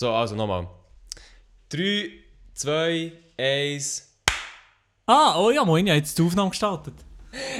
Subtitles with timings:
[0.00, 0.66] So, also nochmal.
[1.68, 2.10] 3,
[2.54, 4.08] 2, 1.
[5.06, 6.94] Ah, oh ja, moin, ja, jetzt die Aufnahme gestartet.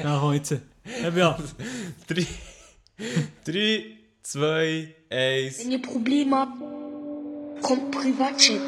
[0.02, 0.52] Ja, komm jetzt.
[1.02, 1.38] Ja, ja.
[2.08, 2.26] 3,
[3.44, 3.84] 3,
[4.22, 5.58] 2, 1.
[5.58, 6.58] Wenn ihr Probleme habt,
[7.60, 8.62] kommt Privatchat.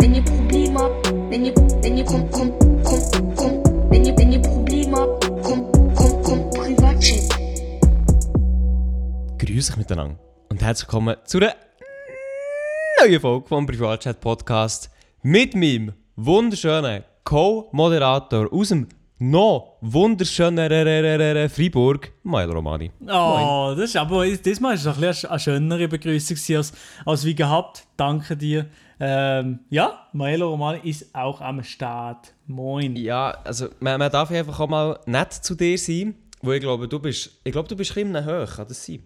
[0.00, 4.32] Wenn ihr Probleme habt, wenn ihr, wenn ihr kommt, kommt, kommt, kommt, wenn ihr, wenn
[4.32, 7.30] ihr Probleme habt, kommt, kommt, kommt Privatchat.
[9.38, 11.65] Grüß euch miteinander und herzlich willkommen zu einer
[12.98, 14.90] neuen Folge vom Privatchat Podcast
[15.22, 22.90] mit meinem wunderschönen Co-Moderator aus dem noch wunderschönen Freiburg, Mael Romani.
[23.06, 26.72] Oh, das ist, aber diesmal ist es ein bisschen eine schönere Begrüßung als,
[27.04, 27.86] als wie gehabt.
[27.96, 28.66] Danke dir.
[28.98, 32.32] Ähm, ja, Maelo Romani ist auch am Start.
[32.46, 32.96] Moin.
[32.96, 36.88] Ja, also man, man darf einfach auch mal nett zu dir sein, weil ich glaube,
[36.88, 39.02] du bist, ich glaube, du bist ein bisschen hoch, kann das sein?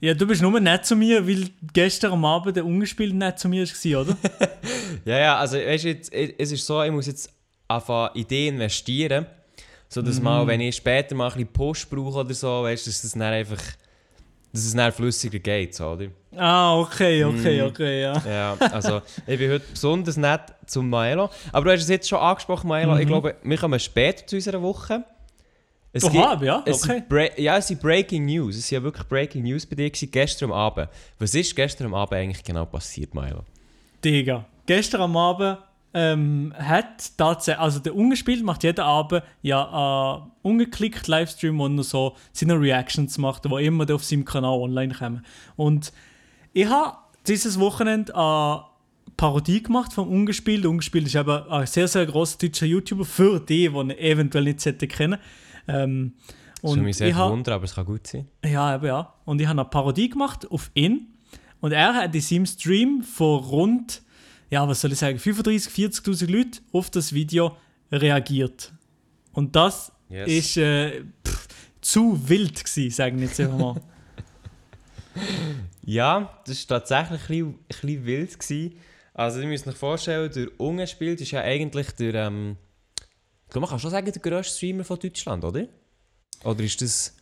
[0.00, 3.48] Ja, du bist nur nett zu mir, weil gestern am Abend der ungespielt nett zu
[3.48, 4.16] mir war, oder?
[5.04, 7.30] Ja, ja, also weißt du, jetzt, es ist so, ich muss jetzt
[7.68, 9.26] anfangen, Ideen investieren,
[9.88, 13.04] sodass mal, wenn ich später mal ein bisschen Post brauche oder so, weißt du, dass
[13.04, 13.60] es dann einfach,
[14.52, 16.06] dass es dann flüssiger geht, so, oder?
[16.36, 17.66] Ah, okay, okay, Mm.
[17.66, 18.22] okay, ja.
[18.26, 21.30] Ja, also ich bin heute besonders nett zum Maelo.
[21.52, 22.96] Aber du hast es jetzt schon angesprochen, Maelo.
[22.98, 25.04] Ich glaube, wir kommen später zu unserer Woche.
[25.96, 26.94] Es Oha, ja, es okay.
[26.94, 28.56] sind Bra ja, es sind Breaking News.
[28.56, 30.88] Es sind ja wirklich Breaking News bei dir gewesen, gestern Abend.
[31.20, 33.44] Was ist gestern Abend eigentlich genau passiert, Maelo?
[34.04, 35.58] Digga, gestern Abend
[35.94, 41.84] ähm, hat tatsächlich, also der Ungespielt macht jeden Abend ja einen ungeklickt Livestream, wo er
[41.84, 45.24] so seine Reactions macht, die immer auf seinem Kanal online kommen.
[45.54, 45.92] Und
[46.52, 46.96] ich habe
[47.28, 48.64] dieses Wochenende eine
[49.16, 50.66] Parodie gemacht vom Ungespielt.
[50.66, 54.60] Ungespielt ist eben ein sehr, sehr großer deutscher YouTuber für die, die ihn eventuell nicht
[54.60, 55.20] sollten kennen.
[55.68, 56.14] Ähm,
[56.62, 58.28] Das würde mich ich sehr wundern, aber es kann gut sein.
[58.44, 59.14] ja, eben ja.
[59.24, 61.08] Und ich habe eine Parodie gemacht auf ihn.
[61.60, 64.02] Und er hat in seinem Stream von rund,
[64.50, 65.70] ja, was soll ich sagen, 35.000,
[66.04, 67.56] 40.000 Leuten auf das Video
[67.90, 68.72] reagiert.
[69.32, 70.28] Und das Yes.
[70.30, 71.48] ist äh, pff,
[71.80, 73.80] zu wild gewesen, sagen wir jetzt einfach mal.
[75.86, 78.38] Ja, das war tatsächlich ein bisschen, ein bisschen wild.
[78.38, 78.72] Gewesen.
[79.12, 82.56] Also, ihr müsst euch vorstellen, der Ungespielt ist ja eigentlich der, ähm,
[83.54, 85.66] ich glaube, man kann schon sagen, der grösste Streamer von Deutschland, oder?
[86.42, 87.16] Oder ist das...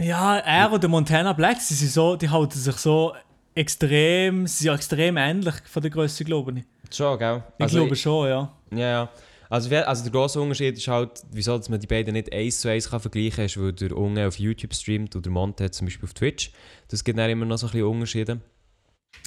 [0.00, 3.14] ja, er und der Montana Black, sie sind so, die halten sich so
[3.54, 6.64] extrem, sie sind extrem ähnlich von der Größe, glaube ich.
[6.92, 7.44] Schon, gell?
[7.58, 8.52] Ich glaube schon, ja.
[8.72, 9.08] Ja, ja.
[9.48, 12.68] Also, also der grosse Unterschied ist halt, wieso dass man die beiden nicht eins zu
[12.68, 15.86] eins kann vergleichen kann, ist, weil der Unge auf YouTube streamt und der Monte zum
[15.86, 16.50] Beispiel auf Twitch.
[16.88, 18.40] Das gibt dann immer noch so ein bisschen Unterschiede.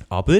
[0.09, 0.39] Aber,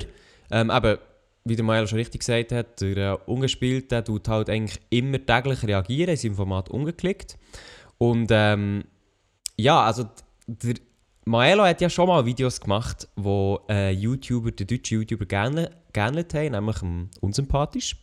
[0.51, 0.97] ähm, eben,
[1.45, 5.23] wie der Mael schon richtig gesagt hat, der äh, Ungespielt, der tut halt eigentlich immer
[5.23, 7.37] täglich reagieren, in seinem Format ungeklickt.
[7.99, 8.83] Und ähm,
[9.55, 10.05] ja, also
[10.47, 10.75] der
[11.25, 16.33] Maelo hat ja schon mal Videos gemacht, wo äh, YouTuber, der deutsche YouTuber gerne geähnelt
[16.33, 17.95] haben, nämlich ähm, unsympathisch.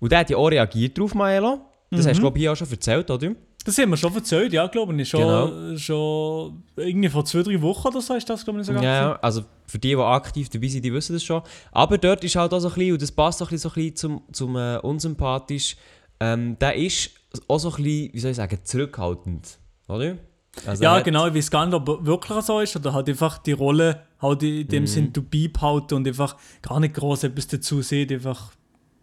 [0.00, 1.60] Und der hat ja auch reagiert drauf, Maelo.
[1.90, 3.32] Das hast du, glaube ich, auch schon erzählt, oder?
[3.66, 5.08] Das haben wir schon erzählt, ja, glaube ich.
[5.08, 5.76] Schon, Genau.
[5.76, 8.82] schon irgendwie vor zwei, drei Wochen oder so ist das, glaube ich, sogar.
[8.82, 11.42] Ja, ja, also für die, die aktiv dabei sind, die wissen das schon.
[11.72, 13.74] Aber dort ist halt auch so ein bisschen, und das passt auch ein bisschen, so
[13.80, 15.76] ein bisschen zum, zum äh, unsympathisch,
[16.20, 17.10] ähm, der ist
[17.48, 20.16] auch so ein bisschen, wie soll ich sagen, zurückhaltend, oder?
[20.64, 23.36] Also Ja, genau, ich weiß gar nicht, ob er wirklich so ist oder halt einfach
[23.38, 24.86] die Rolle halt in dem Mhm.
[24.86, 28.10] Sinn du beibehalten und einfach gar nicht groß etwas dazu sieht.
[28.10, 28.52] Einfach,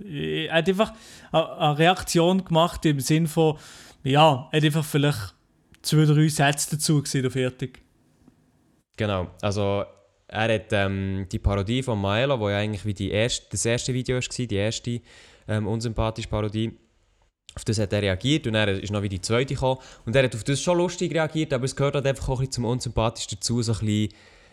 [0.01, 0.93] er hat einfach
[1.31, 3.57] eine- Reaktion gemacht im Sinn von,
[4.03, 5.35] ja, er hat einfach vielleicht
[5.81, 7.81] zwei, drei Sätze dazu gesehen und fertig.
[8.97, 9.85] Genau, also
[10.27, 13.93] er hat ähm, die Parodie von Maelo, wo ja eigentlich wie die erste, das erste
[13.93, 15.01] Video war, die erste
[15.47, 16.77] ähm, unsympathische Parodie,
[17.55, 19.79] auf das hat er reagiert und er ist noch wie die zweite gekommen.
[20.05, 22.47] Und er hat auf das schon lustig reagiert, aber es gehört halt einfach auch ein
[22.47, 24.09] bisschen zum unsympathisch dazu, so ein bisschen,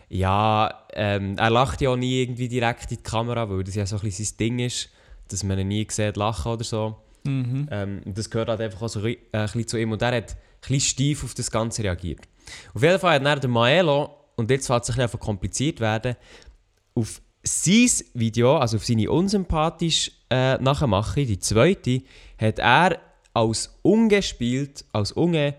[0.09, 3.85] ja, ähm, er lacht ja auch nie irgendwie direkt in die Kamera, weil das ja
[3.85, 4.89] so ein bisschen sein Ding ist,
[5.31, 6.95] dass man ihn nie sieht lachen oder so.
[7.23, 7.67] Mhm.
[7.71, 9.91] Ähm, das gehört halt einfach auch so ein bisschen- äh, ein bisschen zu ihm.
[9.91, 12.21] Und er hat ein bisschen steif auf das Ganze reagiert.
[12.73, 15.79] Auf jeden Fall hat dann der Maelo, und jetzt fällt es ein bisschen einfach kompliziert
[15.79, 16.15] werden,
[16.95, 22.01] auf sein Video, also auf seine unsympathisch äh, Nachmache, die zweite,
[22.39, 22.99] hat er
[23.33, 25.55] als ungespielt, als unge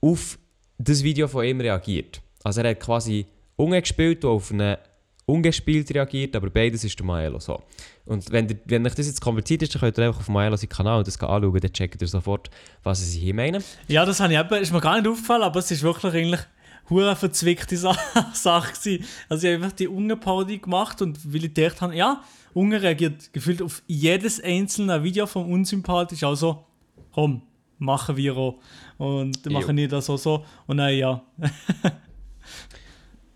[0.00, 0.38] auf
[0.78, 2.20] das Video von ihm reagiert.
[2.44, 3.26] Also er hat quasi
[3.56, 4.78] ungespielt und auf eine
[5.24, 7.62] ungespielt reagiert, aber beides ist der Maelo so.
[8.06, 10.56] Und wenn, der, wenn euch das jetzt kompliziert ist, dann könnt ihr einfach auf Maelo
[10.56, 12.50] seinen Kanal das anschauen, dann checkt ihr sofort,
[12.82, 13.62] was sie hier meinen.
[13.88, 16.40] Ja, das habe ich eben, ist mir gar nicht aufgefallen, aber es ist wirklich eigentlich
[16.88, 17.96] hure verzwickte Sa
[18.32, 19.04] Sache gewesen.
[19.28, 22.22] Also ich habe einfach die Unge-Parodie gemacht und weil ich gedacht habe, ja,
[22.54, 26.64] Unge reagiert gefühlt auf jedes einzelne Video vom Unsympathisch, also
[27.12, 27.42] komm,
[27.78, 28.58] machen wir auch.
[28.98, 30.44] Und machen die das auch so.
[30.66, 31.22] Und dann ja.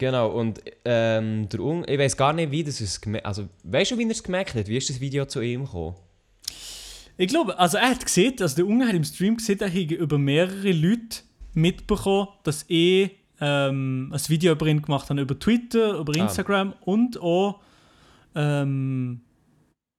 [0.00, 3.90] Genau, und ähm, der Un ich weiß gar nicht, wie das ist gemerkt Also, weißt
[3.90, 4.66] du, wie er es gemerkt hat?
[4.66, 5.94] Wie ist das Video zu ihm gekommen?
[7.18, 9.90] Ich glaube, also er hat gesehen, also der Unge hat im Stream gesehen, er hat
[9.90, 11.18] über mehrere Leute
[11.52, 13.10] mitbekommen, dass ich
[13.42, 16.22] ähm, ein Video über ihn gemacht habe, über Twitter, über Ah.
[16.22, 17.60] Instagram und auch
[18.34, 19.20] ähm,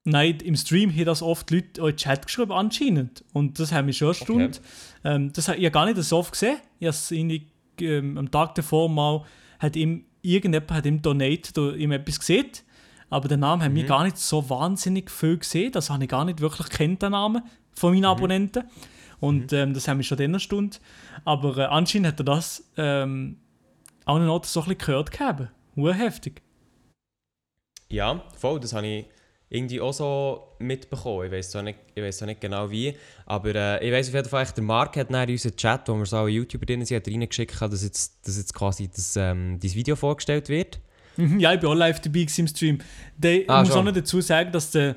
[0.04, 3.24] nein, im Stream haben das oft Leute in den Chat geschrieben, anscheinend.
[3.34, 4.62] Und das hat mich schon erstaunt.
[5.04, 6.58] Ähm, das habe ich gar nicht so oft gesehen.
[6.80, 7.46] Ich habe es irgendwie,
[7.82, 9.26] ähm, am Tag davor mal,
[9.62, 12.50] hat ihm, irgendjemand hat ihm Donate, da ihm etwas gesehen.
[13.10, 15.72] Aber den Namen haben wir gar nicht so wahnsinnig viel gesehen.
[15.72, 17.44] Das habe ich gar nicht wirklich kennt, den Namen
[17.74, 18.64] von meinen Abonnenten.
[19.20, 20.82] Und ähm, das haben wir schon dann erstaunt.
[21.26, 23.38] Aber äh, anscheinend hat er das ähm,
[24.06, 25.52] auch noch so ein bisschen gehört gehabt.
[25.76, 26.42] Hure heftig.
[27.90, 29.06] Ja, voll, das habe ich
[29.54, 31.26] irgendwie auch so mitbekommen.
[31.26, 32.96] Ich weiß zwar nicht, ich nicht genau wie,
[33.26, 36.06] aber äh, ich weiß auf jeden Fall, der Mark hat in unseren Chat, wo wir
[36.06, 39.98] so alle YouTuber drin sind, reingeschickt, dass jetzt, dass jetzt quasi das, ähm, dieses Video
[39.98, 40.80] vorgestellt wird.
[41.18, 42.80] Mhm, Ja, ich bin auch live dabei im Stream.
[43.18, 43.80] Der, Ah, ich muss schon.
[43.80, 44.96] auch noch dazu sagen, dass der,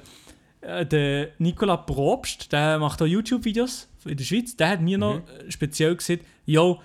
[0.61, 5.17] äh, der Nicola Probst, der macht auch YouTube-Videos in der Schweiz, der hat mir noch
[5.17, 6.81] äh, speziell gesagt, yo,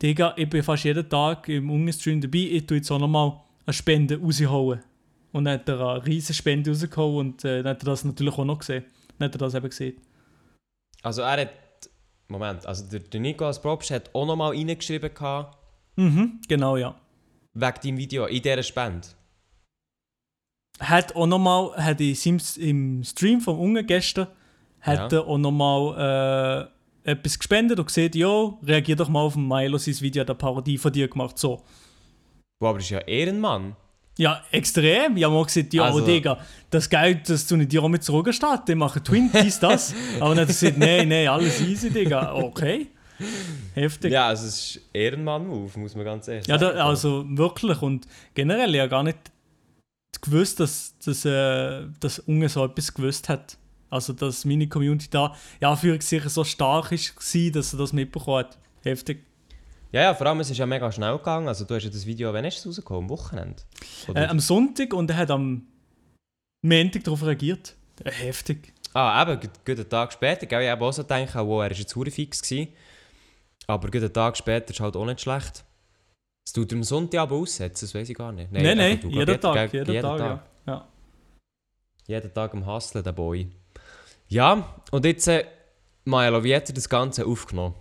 [0.00, 3.32] Digga, ich bin fast jeden Tag im Unge-Stream dabei, ich tue jetzt auch nochmal
[3.66, 4.80] eine Spende rausholen.
[5.32, 8.36] Und dann hat er eine riesige Spende rausgehauen und äh, dann hat er das natürlich
[8.36, 8.84] auch noch gesehen.
[9.18, 10.00] Dann hat er das eben gesehen.
[11.02, 11.50] Also er hat,
[12.28, 15.56] Moment, also der, der Nicolas Probst hat auch nochmal reingeschrieben gehabt,
[15.96, 16.94] Mhm, genau, ja.
[17.54, 19.08] wegen deinem Video, in dieser Spende.
[20.78, 24.28] hat auch nochmal, hat in seinem, im Stream vom Unge gestern,
[24.80, 25.18] hat Ja.
[25.18, 26.70] er auch nochmal
[27.04, 30.38] äh, etwas gespendet und gesagt, jo, reagier doch mal auf Milo, sein Video hat eine
[30.38, 31.62] Parodie von dir gemacht, so.
[32.60, 33.76] Wow, aber das ist ja Ehrenmann.
[34.20, 35.16] Ja, extrem.
[35.16, 36.38] Ich habe mal gesagt, ja, Also- Digga,
[36.68, 39.94] das Geld, das du nicht dir mit zurückgestatten, die machen Twin, dies, das.
[40.20, 42.34] Aber dann hat er gesagt, nein, nein, alles easy, Digga.
[42.34, 42.88] Okay.
[43.74, 44.12] Heftig.
[44.12, 46.76] Ja, also es ist Ehrenmann-Move, muss man ganz ehrlich Ja, sagen.
[46.76, 47.80] da, also wirklich.
[47.80, 49.18] Und generell ja gar nicht
[50.20, 53.56] gewusst, dass, dass, äh, dass Unge so etwas gewusst hat.
[53.88, 57.14] Also, dass meine Community da, ja, für sich so stark ist,
[57.54, 58.58] dass er das mitbekommen hat.
[58.84, 59.24] Heftig.
[59.92, 61.48] Ja, ja, vor allem, es ist ja mega schnell gegangen.
[61.48, 63.04] Also du hast ja das Video, wann ist es rausgekommen?
[63.04, 63.62] Am Wochenende?
[64.14, 65.66] Äh, am Sonntag und er hat am
[66.62, 67.74] Montag darauf reagiert.
[68.04, 68.72] Äh, heftig.
[68.94, 70.46] Ah, eben, gut- gut einen Tag später.
[70.46, 70.62] Gell?
[70.62, 72.42] Ich habe auch so gedacht, wow, er war jetzt fix.
[72.42, 72.68] Gewesen.
[73.66, 75.64] Aber gut einen Tag später ist halt auch nicht schlecht.
[76.46, 78.50] Es tut am Sonntag aber aussetzen, das weiß ich gar nicht.
[78.50, 80.42] Nein, nein, du, jeden gell, Tag, gell, jeden, Tag, ja.
[80.66, 80.88] ja.
[82.06, 83.48] Jeden Tag am Hustlen, der Boy.
[84.28, 85.44] Ja, und jetzt, äh,
[86.04, 87.74] Milo, wie hat er das Ganze aufgenommen?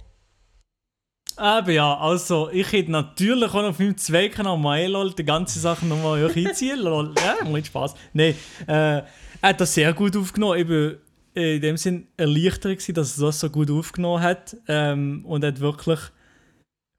[1.40, 6.22] Aber ja, also, ich hätte natürlich auch auf meinem Zweitkanal MyLol die ganze Sache nochmal
[6.22, 6.80] euch einziehen.
[6.80, 7.14] Lol.
[7.18, 7.96] Ja, macht Spaß.
[8.12, 8.36] Nein,
[8.68, 9.06] äh, er
[9.42, 10.60] hat das sehr gut aufgenommen.
[10.60, 10.98] Ich bin
[11.34, 14.58] äh, in dem Sinn erleichtert, gewesen, dass er das so gut aufgenommen hat.
[14.68, 16.00] Ähm, und hat wirklich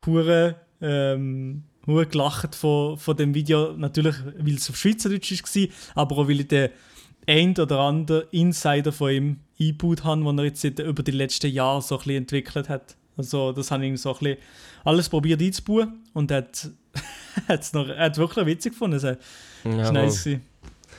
[0.07, 3.75] hure ähm, gelacht von, von dem Video.
[3.77, 5.69] Natürlich, weil es auf Schweizerdeutsch war,
[6.03, 6.71] aber auch weil ich den
[7.27, 11.83] ein oder anderen Insider von ihm eingebaut habe, den er jetzt über die letzten Jahre
[11.83, 12.97] so ein bisschen entwickelt hat.
[13.21, 14.39] Also das habe ich ihm so ein bisschen
[14.85, 16.71] alles probiert einzubauen und er hat,
[17.73, 18.95] hat wirklich witzig gefunden.
[18.95, 19.19] Also, das
[19.65, 19.93] war Jawohl.
[19.93, 20.25] nice.
[20.25, 20.45] gewesen.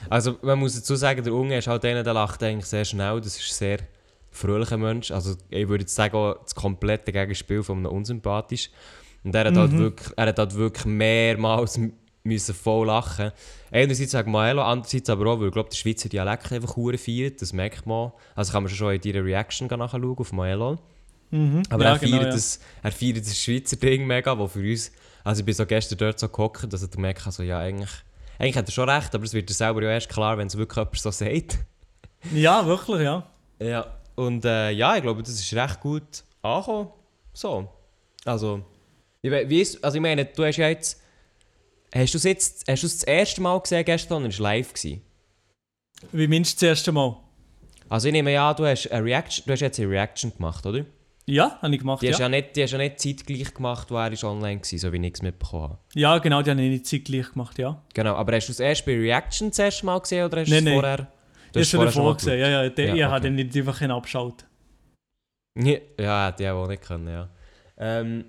[0.09, 3.21] Also, man muss dazu sagen, der Unge ist halt einer, der lacht eigentlich sehr schnell.
[3.21, 3.79] Das ist ein sehr
[4.31, 5.11] fröhlicher Mensch.
[5.11, 8.69] Also, ich würde jetzt sagen, auch das komplette Gegenspiel von einem unsympathisch.
[9.23, 11.79] Und er hat, halt, wirklich, er hat halt wirklich mehrmals
[12.23, 13.31] müssen voll lachen.
[13.71, 17.41] Einerseits wegen Maelo, andererseits aber auch, weil ich glaube, der Schweizer Dialekt einfach hure feiert.
[17.41, 18.11] Das merkt man.
[18.35, 20.79] Also kann man schon in deiner Reaction nachschauen auf Maelo.
[21.31, 21.63] Mhm.
[21.69, 22.29] Aber Ja, er, feiert genau, ja.
[22.29, 24.91] das, er feiert das Schweizer Ding mega, wo für uns...
[25.23, 27.91] Also ich bin so gestern dort so gehockt, dass ich merke, also ja, eigentlich...
[28.37, 30.57] Eigentlich hat er schon recht, aber es wird dir selber ja erst klar, wenn es
[30.57, 31.59] wirklich jemand so sagt.
[32.33, 33.27] Ja, wirklich, ja.
[33.59, 33.97] Ja.
[34.13, 36.89] Und äh, ja, ich glaube, das ist recht gut angekommen.
[37.33, 37.67] So.
[38.25, 38.63] Also...
[39.23, 41.01] Ich, wie ist, also ich meine, du hast ja jetzt...
[41.93, 44.39] Hast du es jetzt hast du es das erste Mal gesehen gestern oder war es
[44.39, 44.73] live?
[44.73, 45.01] Gewesen?
[46.11, 47.17] Wie meinst du das erste Mal?
[47.89, 50.85] Also ich nehme ja, du hast, eine Reaction, du hast jetzt eine Reaction gemacht, oder?
[51.27, 52.25] Ja, habe ich gemacht, Die hast ja.
[52.25, 55.05] ja nicht, die hast ja nicht zeitgleich gemacht, wo er ist online war, so wie
[55.05, 55.77] ich es mitbekommen habe.
[55.93, 57.81] Ja, genau, die habe ich nicht zeitgleich gemacht, ja.
[57.93, 60.53] Genau, aber hast du es erst bei Reaction das erste Mal gesehen oder hast du
[60.55, 60.79] Nein, es nein.
[60.79, 60.97] vorher?
[60.97, 61.05] Du
[61.53, 62.69] Das hast schon vorher gesehen, ja, ja.
[62.69, 63.21] Der, Ja, ich habe okay.
[63.23, 64.45] den nicht einfach abgeschaut.
[65.55, 65.81] geschaut?
[65.99, 67.29] Ja, hätte ich auch nicht können, ja.
[67.77, 68.25] Ähm,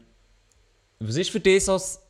[0.98, 2.00] was war für dich so das,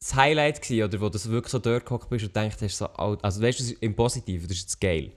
[0.00, 2.86] das Highlight gewesen, oder wo du wirklich so dort gehockt bist und denkst, hast so,
[2.86, 5.12] also weißt du, im Positiven, das ist jetzt geil.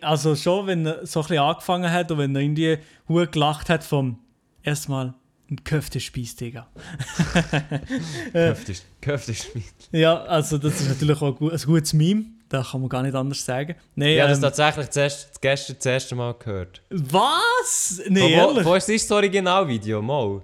[0.00, 2.78] Also schon, wenn er so ein bisschen angefangen hat und wenn er irgendwie
[3.08, 4.18] hure gelacht hat vom
[4.62, 5.14] erstmal
[5.50, 6.66] ein Köftespieß, Digga.
[8.32, 9.48] Köfte ist, Köfte ist
[9.92, 12.24] Ja, also das ist natürlich auch ein gu- ein gutes Meme.
[12.48, 13.74] Da kann man gar nicht anders sagen.
[13.96, 16.80] Nee, Ich habe das ähm, tatsächlich zuerst, gestern das erste Mal gehört.
[16.90, 18.00] was?
[18.08, 20.00] Nee, Wo, wo, ist das Originalvideo?
[20.00, 20.42] Mal.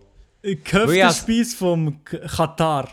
[0.64, 2.88] Köftespieß vom Katar.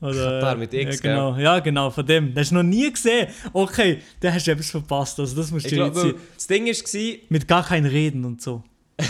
[0.00, 1.36] Oder, Katar mit X, ja, genau.
[1.36, 2.32] Ja, genau, von dem.
[2.34, 3.28] Das hast du noch nie gesehen.
[3.52, 5.20] Okay, da hast du etwas verpasst.
[5.20, 6.14] Also das musst Ich du jetzt weil sehen.
[6.34, 8.62] das Ding war, Mit gar kein Reden und so.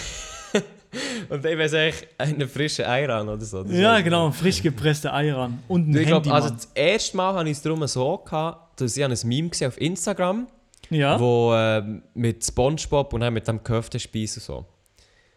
[1.28, 3.62] und ich weiß eigentlich, einen frischen Eiran oder so.
[3.62, 6.02] Das Ja, ich genau, frisch gepresste Eier Und ein nicht.
[6.02, 9.14] Ich Handy, also das erste Mal hatte ich es darum so gehabt, dass ich ein
[9.25, 10.47] Meme gesehen auf Instagram
[10.90, 11.18] Ja.
[11.20, 14.66] wo ähm, mit Spongebob und dann mit dem Köftespeis und so.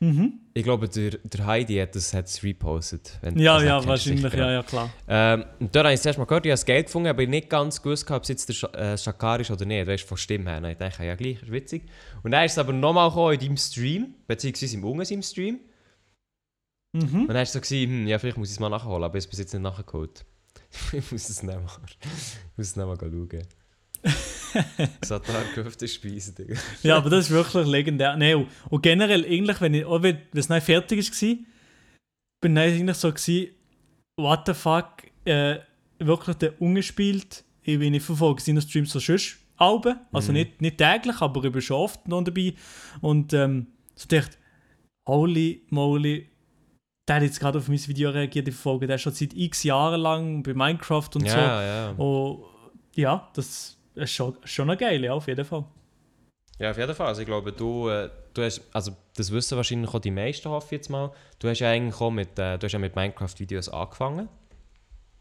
[0.03, 0.33] Mhm.
[0.53, 3.17] Ich glaube, der, der Heidi hat das hat's repostet.
[3.21, 4.89] wenn- Ja, also, ja, kennst du wahrscheinlich, sicher, ja, ja, klar.
[5.07, 7.21] Ähm, und dort habe ich das erste Mal gehört, ich habe das Geld gefunden, aber
[7.23, 9.87] ich nicht ganz gewusst, ob es jetzt der Scha- äh, Shakar ist oder nicht.
[9.87, 10.57] Weißt du, von Stimme her.
[10.57, 11.83] Und ich dachte, ja, gleich, ist witzig.
[12.21, 15.59] Und dann ist es aber nochmal gekommen in deinem Stream, beziehungsweise im Unges im Stream.
[16.91, 17.21] Mhm.
[17.21, 19.17] Und dann war es so, gewesen, hm, ja, vielleicht muss ich es mal nachholen, aber
[19.17, 20.25] ich habe es bis jetzt nicht nachgeholt.
[20.91, 21.97] ich muss es nicht mal, ich
[22.57, 23.29] muss es nicht mal schauen.
[25.03, 26.55] Satar Köftespeise, Digga.
[26.83, 28.15] Ja, aber das ist wirklich legendär.
[28.17, 31.37] Nee, und, generell, eigentlich, wenn ich, auch wenn wenn es nicht fertig war,
[32.41, 33.47] bin ich eigentlich so gewesen,
[34.17, 35.59] what the fuck, äh,
[35.99, 40.37] wirklich der ungespielt, ich bin nicht verfolgt, seine Streams so sonst Alben, also Mhm.
[40.39, 42.53] nicht, nicht täglich, aber ich bin schon oft noch dabei
[43.01, 44.35] und ähm, so dachte,
[45.07, 46.27] holy moly,
[47.07, 50.01] der hat jetzt gerade auf mein Video reagiert, die Folge, der schon seit x Jahren
[50.01, 51.37] lang bei Minecraft und so.
[51.37, 51.89] Ja, ja.
[51.91, 52.43] Und
[52.95, 55.65] ja, das ist schon, schon noch geil, ja, auf jeden Fall.
[56.59, 57.07] Ja, auf jeden Fall.
[57.07, 60.67] Also ich glaube, du, äh, du hast, also das wissen wahrscheinlich auch die meisten, hoffe
[60.67, 61.11] ich jetzt mal.
[61.39, 64.29] Du hast ja eigentlich auch mit, äh, du hast ja mit Minecraft-Videos angefangen.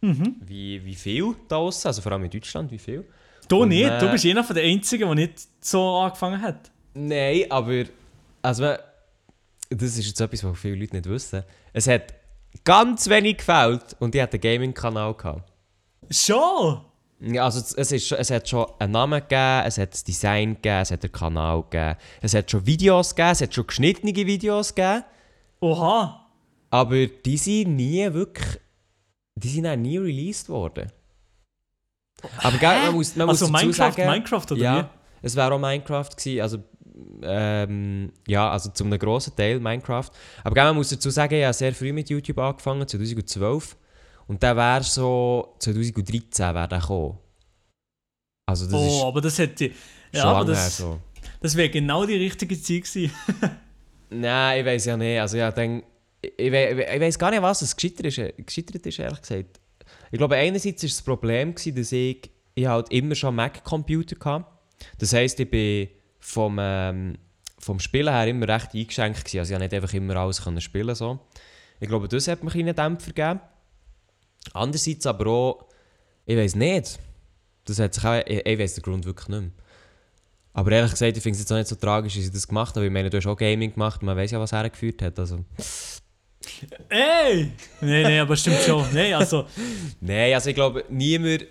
[0.01, 0.37] Mhm.
[0.41, 1.89] Wie, wie viel da draussen?
[1.89, 3.05] Also vor allem in Deutschland, wie viel?
[3.49, 6.71] Du Und, nicht, äh, du bist einer von den Einzigen, der nicht so angefangen hat.
[6.95, 7.85] Nein, aber
[8.43, 8.75] also
[9.71, 11.45] das ist jetzt etwas, was viele Leute nicht wissen.
[11.73, 12.15] Es hat
[12.65, 15.51] ganz wenig gefällt und ich hatte einen Gaming-Kanal gehabt.
[16.11, 16.83] Schon?
[17.25, 20.83] Ja, also es, ist, es hat schon einen Namen gegeben, es hat das Design gegeben,
[20.83, 24.75] es hat einen Kanal gegeben, es hat schon Videos gegeben, es hat schon geschnittene Videos
[24.75, 25.05] gegeben.
[25.61, 26.27] Oha.
[26.71, 28.59] Aber die sind nie wirklich.
[29.37, 30.91] Die sind auch nie released worden.
[32.39, 34.91] Aber gell, man muss, man muss also dazu Minecraft, sagen, Minecraft oder ja,
[35.23, 36.59] es wäre auch Minecraft gewesen, also
[37.23, 40.11] ähm, ja, also zum grossen Teil Minecraft.
[40.45, 43.77] Aber gell, man muss dazu sagen, ich habe sehr früh mit YouTube angefangen, 2012.
[44.27, 47.19] Und der wäre so 2013 wäre der gekommen.
[48.47, 49.71] Also das Oh, aber das hätte.
[50.13, 50.99] Ja, aber das, so.
[51.41, 53.11] das wäre genau die richtige Zeit gewesen.
[54.11, 55.21] Nein, ich weiß ja nicht.
[55.21, 55.83] Also ja, dann,
[56.21, 59.61] ich, ich, we- ich weiß gar nicht, was es gescheitert ist, gescheitert ist, ehrlich gesagt.
[60.11, 64.45] Ich glaube, einerseits war das Problem, gewesen, dass ich, ich halt immer schon Mac-Computer hatte.
[64.99, 65.89] Das heisst, ich bin
[66.21, 67.17] vom, ähm,
[67.59, 69.39] vom Spielen her immer recht eingeschränkt gewesen.
[69.39, 71.19] Also ich konnte nicht einfach immer alles können spielen so.
[71.81, 73.41] Ich glaube, das hat mir einen Dämpfer gegeben.
[74.53, 75.67] Andererseits aber auch,
[76.27, 76.99] ich weiß nicht.
[77.65, 79.51] Das hat sich auch, ich, ich weiß den Grund wirklich nicht mehr.
[80.55, 82.75] Aber ehrlich gesagt, ich finde es jetzt auch nicht so tragisch, dass ich das gemacht
[82.77, 82.87] habe.
[82.87, 85.19] Ich meine, du hast auch Gaming gemacht und man weiß ja, was hergeführt hat.
[85.19, 85.45] Also.
[86.89, 87.53] Ey!
[87.81, 88.85] Nein, nein, aber stimmt schon.
[88.93, 89.47] Nein, also.
[90.01, 91.47] Nein, also ich glaube, niemand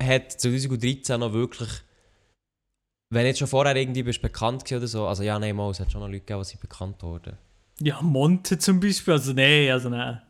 [0.00, 1.68] hat 2013 noch wirklich.
[3.10, 5.06] Wenn jetzt schon vorher irgendwie bist bekannt oder so.
[5.06, 7.36] Also ja, nein, mal, es hat schon noch Leute gegeben, die sind bekannt wurden.
[7.80, 9.14] Ja, Monte zum Beispiel.
[9.14, 10.20] Also, nein, also, nein.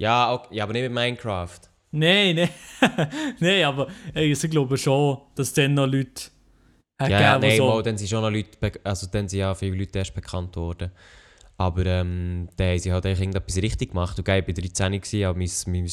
[0.00, 1.60] Ja, okay, ja, aber nicht mit Minecraft.
[1.92, 2.48] Nein, nein.
[3.38, 6.30] nein, aber ey, ich glaube schon, dass dann noch Leute
[7.00, 7.66] Ja, ja gegeben, die nein, so.
[7.68, 10.90] mal, dann sind schon noch Leute, also dann sind ja viele Leute erst bekannt worden.
[11.56, 14.18] Aber ähm, dann haben sie halt eigentlich irgendetwas richtig gemacht.
[14.18, 15.90] Und ich war 13 gewesen, habe mein, mein,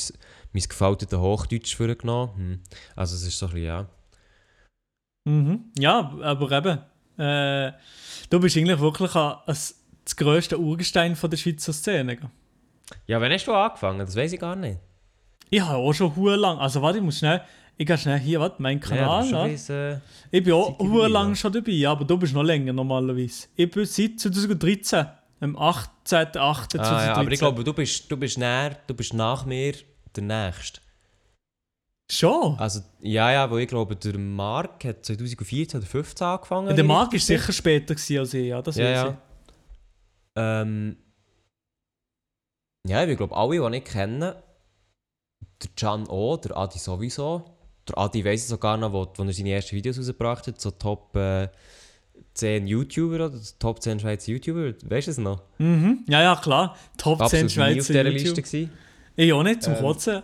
[0.54, 2.36] mein gefaltetes Hochdeutsch vorgenommen.
[2.36, 2.60] Hm.
[2.96, 3.90] Also es ist so ein bisschen, ja.
[5.26, 5.72] Mhm.
[5.78, 6.80] Ja, aber eben.
[7.20, 7.74] Äh,
[8.32, 12.18] du bist eigentlich wirklich ein, ein, das grösste Urgestein von der Schweizer Szene.
[12.18, 12.30] gell?
[13.08, 14.00] Ja, wann hast du angefangen?
[14.00, 14.80] Das weiß ich gar nicht.
[15.50, 16.58] Ich habe auch schon hure lang.
[16.60, 17.42] Also warte, ich muss schnell.
[17.78, 19.28] Ich gehe schnell hier, warte, mein Kanal.
[19.28, 23.48] Ja, äh, ich bin auch hure lang schon dabei, aber du bist noch länger normalerweise.
[23.56, 25.06] Ich bin seit 2013,
[25.40, 26.80] am 18.08.2013.
[26.80, 29.74] Ah, ja, aber ich glaube, du bist, du bist näher, du bist nach mir
[30.16, 30.80] der Nächste.
[32.12, 32.58] Schon?
[32.60, 36.68] Also, ja, ja, weil ich glaube, der Mark hat 2014 oder 2015 angefangen.
[36.68, 39.16] Ja, der ich Marc ist sicher später als ich, ja, das Ja, weiß
[40.36, 40.62] ja.
[40.62, 40.98] Ähm,
[42.88, 44.42] ja, ich glaube, alle, die ich kenne,
[45.62, 47.44] der Can auch, der Adi sowieso.
[47.88, 50.72] Der Adi weiss ich sogar noch, wo, wo er seine ersten Videos rausgebracht hat, so
[50.72, 51.50] Top äh,
[52.34, 55.42] 10 YouTuber oder Top 10 Schweizer YouTuber, weißt du es noch?
[55.58, 56.06] Mhm.
[56.08, 56.78] Ja, ja, klar.
[56.98, 58.38] Top 10 Absolut nie auf Schweizer dieser YouTube.
[58.38, 58.72] Liste gewesen.
[59.16, 60.24] Ich auch nicht, zum Ähm, Kotzen.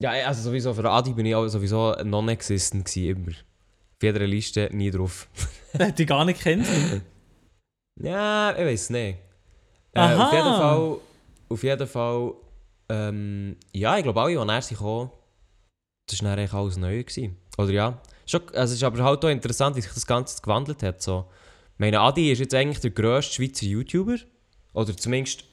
[0.00, 3.30] Ja, also sowieso, für Adi bin ich auch sowieso non-existent gewesen, immer.
[3.30, 5.28] Auf jeder Liste nie drauf.
[5.72, 6.66] Hätte ich gar nicht kennt.
[8.00, 9.18] Ja, ich weiß nicht.
[9.92, 10.26] Äh, Aha.
[10.26, 10.96] auf jeden Fall,
[11.48, 12.34] auf jeden Fall,
[12.88, 15.10] ähm, ja, ich glaube, alle, die näher gekommen,
[16.08, 17.02] das war eigentlich alles neu.
[17.02, 17.36] Gewesen.
[17.56, 18.02] Oder ja.
[18.26, 21.02] Schon, also es ist aber halt auch interessant, wie sich das Ganze gewandelt hat.
[21.02, 21.26] So.
[21.74, 24.16] Ich meine, Adi ist jetzt eigentlich der grösste Schweizer YouTuber.
[24.74, 25.44] Oder zumindest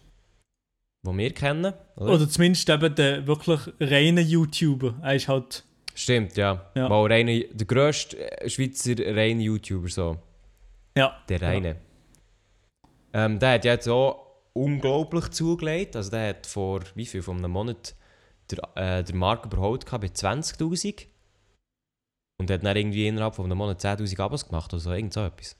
[1.06, 1.74] den wir kennen.
[1.96, 2.14] Oder?
[2.14, 4.96] Oder zumindest eben der wirklich reine YouTuber.
[5.02, 5.64] Er ist halt.
[5.94, 6.72] Stimmt, ja.
[6.75, 6.90] Ja.
[6.90, 10.18] Mal reine, der grösste äh, Schweizer reine YouTuber so.
[10.98, 11.18] Ja.
[11.30, 11.78] Der reine.
[13.14, 14.25] Ähm, der hat ja jetzt auch
[14.55, 15.95] unglaublich zugelegt.
[15.95, 17.95] Also der hat vor wie viel, vor einem Monat
[18.50, 21.07] der, äh, der Markt überholt bei 20'000.
[22.38, 25.24] Und hat dann irgendwie innerhalb von einem Monat 10'000 Abos gemacht oder so, irgend so
[25.24, 25.57] etwas.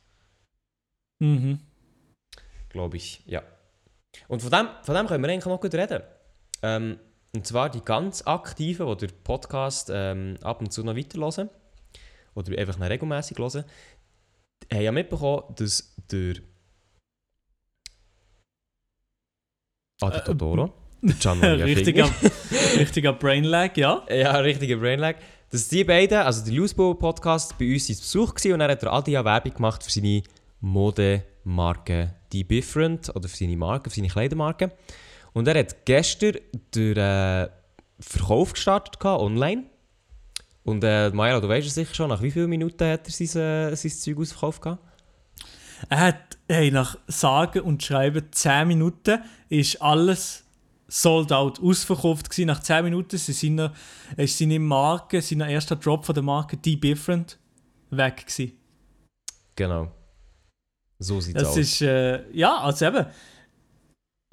[1.20, 1.60] Mhm.
[2.70, 3.44] Glaube ich, ja.
[4.28, 6.04] Und von dem, von dem können wir eigentlich noch gut reden.
[6.62, 7.00] Ähm,
[7.34, 11.50] und zwar die ganz Aktiven, die den Podcast ähm, ab und zu noch weiterhören
[12.34, 13.66] oder einfach noch regelmässig hören,
[14.72, 16.36] haben ja mitbekommen, dass der
[20.02, 22.10] Adi Äh, Totoro, der Gianmaria richtiger,
[22.78, 24.04] richtiger Brainlag, ja.
[24.10, 25.16] ja, richtiger Brainlag,
[25.52, 28.92] dass die beiden, also der Looseball-Podcast, bei uns zu Besuch waren und dann hat der
[28.92, 30.22] Adi ja Werbung gemacht für seine
[30.60, 34.72] Modemarke Die Different oder für seine Marke, für seine Kleidermarke.
[35.32, 36.40] Und er hat gestern
[36.74, 37.48] den äh,
[38.00, 39.64] Verkauf gestartet, gehabt, online.
[40.64, 43.42] Und äh, Maja, du weißt es sicher schon, nach wie vielen Minuten hat er sein,
[43.42, 44.82] äh, sein Zeug ausverkauft gehabt?
[45.90, 49.20] Er hat hey, nach Sagen und Schreiben 10 Minuten
[49.60, 50.44] ist alles
[50.88, 52.48] sold out ausverkauft gewesen.
[52.48, 53.74] Nach 10 Minuten ist seine,
[54.18, 57.38] ist seine Marke, sein erster Drop von der Marke Die Different
[57.90, 58.54] weg gewesen.
[59.56, 59.92] Genau.
[61.00, 61.58] So sieht es Das aus.
[61.58, 63.06] ist, äh, ja, also eben,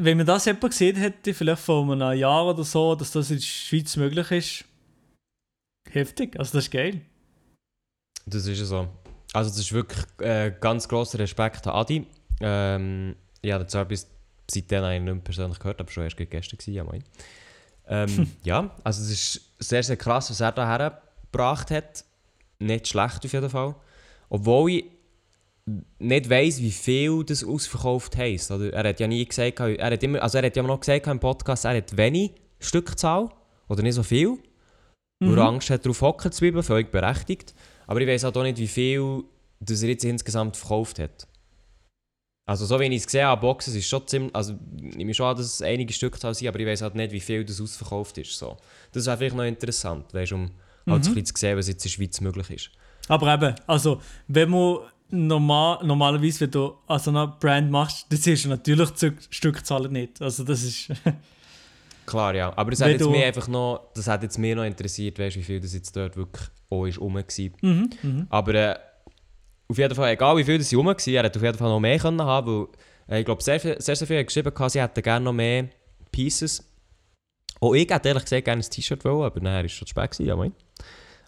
[0.01, 3.37] wenn man das jemand gesehen hätte, vielleicht vor einem Jahr oder so, dass das in
[3.37, 4.65] der Schweiz möglich ist,
[5.91, 7.01] heftig, also das ist geil.
[8.27, 8.89] Das ist ja so.
[9.33, 12.07] Also das ist wirklich äh, ganz grosser Respekt an Adi.
[12.41, 13.65] Ähm, ich habe
[14.53, 17.05] zwar bis seitdem eigentlich nicht mehr persönlich gehört, aber schon erst gestern gewesen, ja moin.
[17.87, 22.05] Ähm, ja, also es ist sehr, sehr krass, was er da hergebracht hat.
[22.59, 23.75] Nicht schlecht auf jeden Fall.
[24.29, 24.85] Obwohl ich
[25.99, 28.51] nicht weiss, wie viel das ausverkauft heisst.
[28.51, 31.07] Oder er hat ja nie gesagt, er hat immer, also er hat ja noch gesagt
[31.07, 33.29] im Podcast, er hat wenig Stückzahl
[33.69, 34.39] oder nicht so viel.
[35.21, 37.55] Weil er Angst hat, darauf hocken zu bleiben, völlig berechtigt.
[37.87, 39.23] Aber ich weiß halt auch nicht, wie viel
[39.61, 41.29] das er jetzt insgesamt verkauft hat.
[42.45, 45.27] Also so wie ich es gesehen habe, Boxen ist schon ziemlich, also ich nehme schon
[45.27, 48.19] an, dass es einige Stückzahl sind, aber ich weiß halt nicht, wie viel das ausverkauft
[48.19, 48.37] ist.
[48.37, 48.57] So.
[48.91, 50.51] Das wäre vielleicht noch interessant, weißt, um
[50.87, 52.71] halt so ein bisschen zu sehen, was jetzt in der Schweiz möglich ist.
[53.09, 54.79] Aber eben, also, wenn man
[55.11, 59.93] normal, normalerweise, wenn du an so einer Brand machst, dann siehst du natürlich die Stückzahlen
[59.93, 60.21] nicht.
[60.21, 60.89] Also das ist...
[62.07, 62.53] Klar, ja.
[62.57, 65.43] Aber das hat, jetzt mir einfach noch, das hat jetzt mir noch interessiert, weißt, wie
[65.43, 67.25] viel das jetzt dort wirklich auch ist rum war.
[67.61, 68.27] mhm, mhm.
[68.29, 68.77] Aber äh,
[69.73, 71.69] auf jeden Fall, egal wie viel das sie rum war, er hätte auf jeden Fall
[71.69, 72.69] noch mehr können haben,
[73.09, 75.33] weil äh, ich glaube, sehr, viel- sehr, sehr viele haben geschrieben, sie hätten gerne noch
[75.33, 75.69] mehr
[76.11, 76.69] Pieces.
[77.61, 79.91] Auch ich hätte ehrlich gesagt gerne ein T-Shirt wollen, aber nachher war es schon zu
[79.91, 80.53] spät, gewesen, ja moin.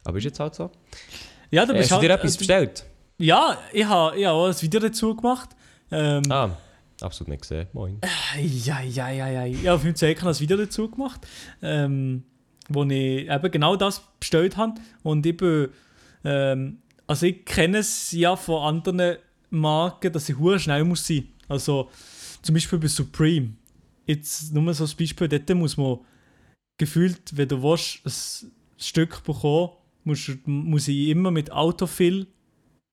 [0.04, 0.70] Aber ist jetzt halt so.
[1.50, 2.84] Ja, du Äh, bist hast du dir halt- etwas bestellt?
[3.18, 5.50] Ja, ich habe ich hab auch ein Video dazu gemacht.
[5.92, 6.50] Ähm, Ah,
[7.00, 7.68] absolut nicht gesehen.
[7.72, 8.00] Moin.
[8.36, 9.46] Ja, ja, ja, ja.
[9.46, 11.20] Ich habe auf meinem Zeig ein Video dazu gemacht,
[11.62, 12.24] ähm,
[12.68, 14.74] wo ich eben genau das bestellt habe.
[15.04, 15.68] Und ich bin,
[16.24, 19.18] ähm, also ich kenne es ja von anderen
[19.50, 21.28] Marken, dass ich hure schnell muss sein.
[21.48, 21.90] Also
[22.42, 23.54] zum Beispiel bei Supreme.
[24.06, 25.98] Jetzt nur so ein Beispiel, dort muss man
[26.78, 29.70] gefühlt, wenn du willst, ein Stück bekommen,
[30.04, 32.26] musst, muss ich immer mit Autofill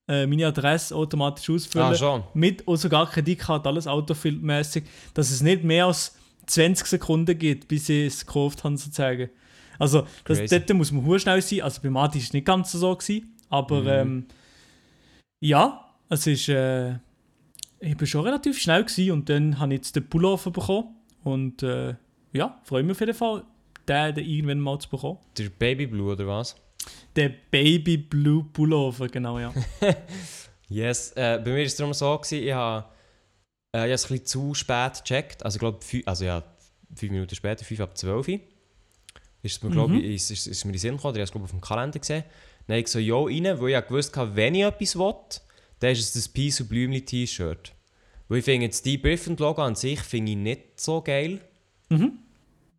[0.08, 2.24] äh, meine Adresse automatisch ausfüllen Ah, schon.
[2.34, 6.16] mit und sogar Kreditkarte, alles autofilmmäßig, dass es nicht mehr als
[6.48, 9.30] 20 Sekunden gibt, bis ich es gekauft habe, sozusagen.
[9.78, 10.60] Also, das, Crazy.
[10.60, 11.62] dort muss man schnell sein.
[11.62, 13.88] Also, beim Adi war es nicht ganz so, gewesen, aber Mhm.
[13.88, 14.26] ähm,
[15.40, 16.50] ja, es ist.
[16.50, 16.96] Äh,
[17.84, 20.96] ich war schon relativ schnell gewesen, und dann habe ich jetzt den Pullover bekommen.
[21.24, 21.96] Und äh,
[22.32, 23.44] ja, freue mich auf jeden Fall,
[23.88, 25.18] den, den irgendwann mal zu bekommen.
[25.38, 26.56] Der Baby Blue oder was?
[27.16, 29.54] Der Baby Blue Pullover, genau, ja.
[30.70, 31.12] Yes.
[31.14, 32.86] Äh, bei mir war es darum so, gewesen, ich habe
[33.76, 35.44] äh, ich es ein bisschen zu spät gecheckt.
[35.44, 36.44] Also, ich glaube, also ja,
[36.96, 38.42] fünf Minuten später, fünf ab zwölf, ist
[39.44, 41.24] es mir, glaube ich, ist, ist, ist mir in den Sinn gekommen, oder ich habe
[41.24, 42.24] es, glaube ich, auf dem Kalender gesehen.
[42.72, 45.14] Dann habe ich so, ja, rein, weil ich gewusst habe, wenn ich etwas will,
[45.80, 47.74] dann ist es das Peace und Blümli T-Shirt.
[48.30, 51.42] Weil ich finde, jetzt die Different Logo an sich finde ich nicht so geil.
[51.90, 52.20] Mhm.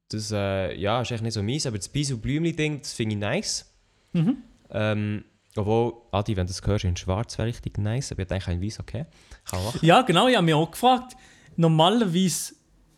[0.09, 2.95] Das äh, ja, ist echt nicht so mies, aber das Peace und Blümli Ding, das
[2.95, 3.71] finde ich nice.
[4.15, 4.39] Mhm.
[4.71, 5.25] Ähm,
[5.57, 8.63] obwohl, Adi, wenn du das hörst in schwarz, wäre richtig nice, aber ich denke, ein
[8.63, 9.05] weiß, okay.
[9.45, 9.81] Kann machen.
[9.83, 11.17] Ja, genau, ich habe mich auch gefragt.
[11.57, 12.55] Normalerweise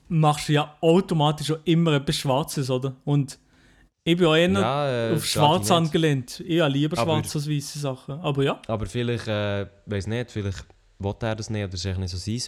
[0.06, 2.94] machst du ja automatisch auch immer etwas Schwarzes, oder?
[3.04, 3.40] Und
[4.04, 6.40] ich bin auch eher Ja, äh, auf Schwarz angelehnt.
[6.46, 8.20] Ich habe lieber Aber- schwarz als weiße Sachen.
[8.20, 8.60] Aber ja.
[8.68, 10.64] Aber vielleicht, äh, weiß nicht, vielleicht
[10.98, 12.42] will er das nicht oder ist nicht so sein.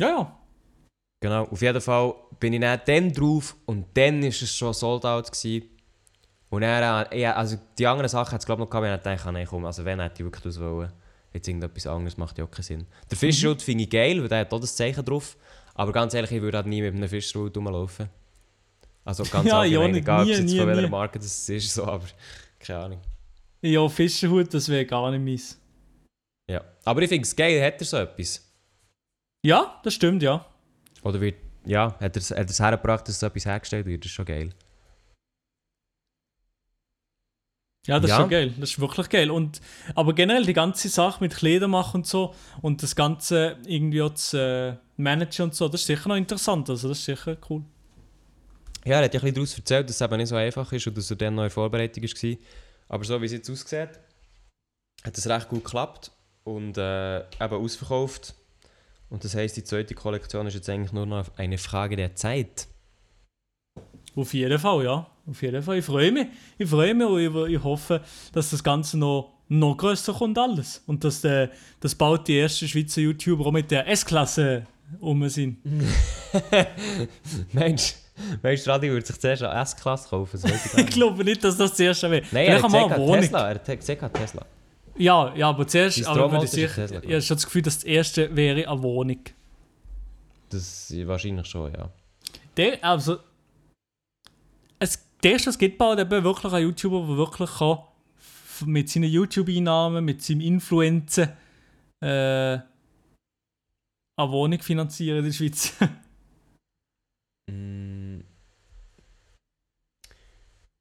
[0.00, 0.38] Ja, ja.
[1.20, 5.04] Genau, auf jeden Fall bin ich dann, dann drauf und dann war es schon sold
[5.04, 5.30] out.
[5.32, 5.70] Gewesen.
[6.50, 8.94] Und dann, äh, ja, also die anderen Sachen hat es glaube ich noch gehabt, wenn
[8.94, 10.92] ich gedacht nein, komm, also wenn hätte ich wirklich das wollen.
[11.32, 12.86] Jetzt irgendetwas anderes macht ja auch keinen Sinn.
[13.10, 15.36] Der Fischschild finde ich geil, weil der hat auch das Zeichen drauf.
[15.74, 18.08] Aber ganz ehrlich, ich würde halt nie mit einem Fischstrudel rumlaufen.
[19.06, 20.88] Also ganz Ja, allgemein, ja, egal ob es jetzt nie, von welcher nie.
[20.88, 22.04] Marke das ist, so, aber
[22.58, 23.00] keine Ahnung.
[23.62, 25.58] Ja, Fischerhut, das wäre gar nicht meins.
[26.50, 26.62] Ja.
[26.84, 28.42] Aber ich finde es geil, hat er so etwas?
[29.44, 30.44] Ja, das stimmt, ja.
[31.02, 34.04] Oder wird, ja, hat er es hat er's hergebracht, dass so etwas hergestellt wird?
[34.04, 34.50] Das ist schon geil.
[37.86, 38.16] Ja, das Ja.
[38.16, 38.54] ist schon geil.
[38.58, 39.30] Das ist wirklich geil.
[39.30, 39.60] Und,
[39.94, 44.14] aber generell die ganze Sache mit Kleider machen und so und das Ganze irgendwie auch
[44.14, 46.68] zu äh, managen und so, das ist sicher noch interessant.
[46.68, 47.62] Also das ist sicher cool.
[48.86, 50.86] Ja, er hat ja ein bisschen daraus erzählt, dass es eben nicht so einfach ist
[50.86, 52.36] und dass er dann noch in Vorbereitung war.
[52.88, 53.90] Aber so wie es jetzt aussieht,
[55.04, 56.12] hat es recht gut geklappt
[56.44, 58.34] und äh, eben ausverkauft.
[59.10, 62.68] Und das heisst, die zweite Kollektion ist jetzt eigentlich nur noch eine Frage der Zeit.
[64.14, 65.10] Auf jeden Fall, ja.
[65.28, 65.78] Auf jeden Fall.
[65.78, 66.28] Ich freue mich.
[66.56, 70.82] Ich freue mich und ich, ich hoffe, dass das Ganze noch, noch grösser kommt alles.
[70.86, 71.48] Und dass, äh,
[71.80, 74.64] dass bald die ersten Schweizer YouTuber auch mit der S-Klasse
[75.00, 75.58] um sind.
[77.52, 77.94] Mensch,
[78.42, 80.40] meinst du, Radi würde sich zuerst eine S-Klasse kaufen?
[80.76, 82.22] Ich glaube nicht, dass das zuerst wäre.
[82.30, 83.20] Nein, er hat Wohnung.
[83.20, 83.48] Tesla.
[83.50, 84.46] Er hat gesagt, an Tesla.
[84.96, 87.22] Ja, ja, aber zuerst Sein aber würde Traumauto ich ist ein sicher, Tesla, ich habe
[87.22, 89.20] schon das Gefühl, dass das erste wäre eine Wohnung.
[90.48, 91.90] Das wahrscheinlich schon, ja.
[92.56, 93.18] Der, also,
[94.78, 97.78] es, der erste, es gibt bald eben wirklich einen YouTuber, der wirklich kann,
[98.64, 101.28] mit seinen YouTube-Einnahmen, mit seinem Influenzen
[102.00, 102.58] äh,
[104.18, 105.74] eine Wohnung finanzieren in der Schweiz.
[107.48, 108.20] Mm,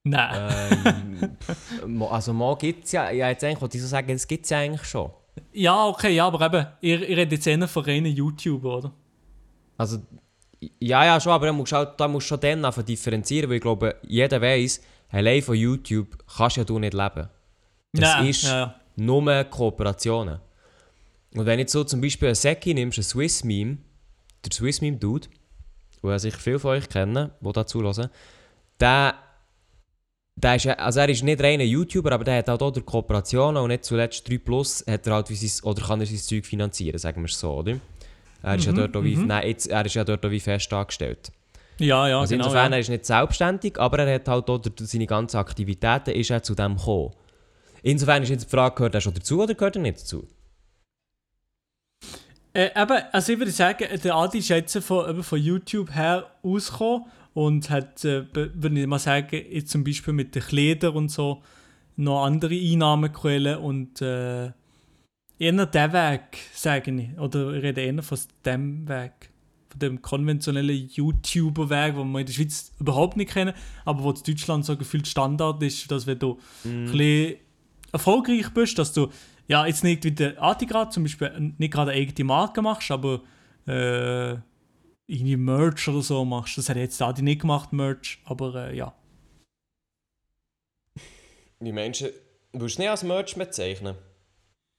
[0.04, 0.80] Nein.
[0.86, 1.38] ähm,
[1.98, 4.46] mo- also mal gibt es ja, ja jetzt eigentlich wollte ich so sagen, das gibt
[4.46, 5.12] es ja eigentlich schon.
[5.52, 8.94] Ja, okay, ja, aber eben, ihr, ihr redet jetzt eher von reinen YouTuber, oder?
[9.78, 10.00] Also,
[10.80, 13.58] ja, ja, schon, aber da musst du, halt, da musst du schon dann differenzieren, weil
[13.58, 17.28] ich glaube, jeder weiß, allein von YouTube kannst ja du nicht leben.
[17.94, 18.82] Das Nein, ist ja, ja.
[18.96, 20.40] nur Kooperationen.
[21.34, 23.78] Und wenn jetzt so zum Beispiel einen Seki nimmst, einen Swiss Meme,
[24.44, 25.28] der Swiss Meme Dude,
[26.06, 28.10] wo ja sicher viele von euch kennen, die da zuhören,
[28.80, 29.16] der,
[30.36, 33.62] der ist, also er ist nicht reiner YouTuber, aber der hat halt auch durch Kooperationen
[33.62, 36.46] und nicht zuletzt 3 Plus hat er halt wie sein, oder kann er sein Zeug
[36.46, 37.80] finanzieren, sagen wir es so, oder?
[38.44, 39.28] Er ist, Mhm, ja dort auch wie, mhm.
[39.28, 41.32] nein, jetzt, er ist ja dort auch wie fest angestellt.
[41.80, 42.46] Ja, ja, also genau.
[42.46, 42.78] insofern, ja.
[42.78, 46.44] er ist nicht selbstständig, aber er hat halt auch durch seine ganzen Aktivitäten ist er
[46.44, 47.12] zu dem gekommen.
[47.82, 50.28] Insofern ist jetzt die Frage, gehört er schon dazu oder gehört er nicht dazu?
[52.56, 56.32] Äh, eben, also ich würde sagen, der Adi ist jetzt von, eben von YouTube her
[56.42, 61.12] ausgekommen und hat, äh, würde ich mal sagen, jetzt zum Beispiel mit den Kleidern und
[61.12, 61.44] so
[61.98, 64.52] noch andere Einnahmequellen und äh,
[65.38, 67.20] eher der Weg, sage ich.
[67.20, 69.32] Oder ich rede eher von dem Weg.
[69.68, 74.24] Von dem konventionellen YouTuber-Weg, den wir in der Schweiz überhaupt nicht kennen, aber wo in
[74.26, 77.36] Deutschland so gefühlt Standard ist, dass wenn du ein bisschen
[77.92, 79.10] erfolgreich bist, dass du
[79.48, 82.92] ja jetzt nicht wie der Adi gerade zum Beispiel nicht gerade eine eigene Marke machst,
[82.92, 83.22] aber
[83.68, 84.38] äh,
[85.08, 86.58] irgendwie Merch oder so machst.
[86.58, 88.94] Das hat jetzt Adi nicht gemacht, Merch, aber äh, ja.
[91.60, 92.10] Die Menschen.
[92.54, 93.96] Willst du nicht als Merch bezeichnen?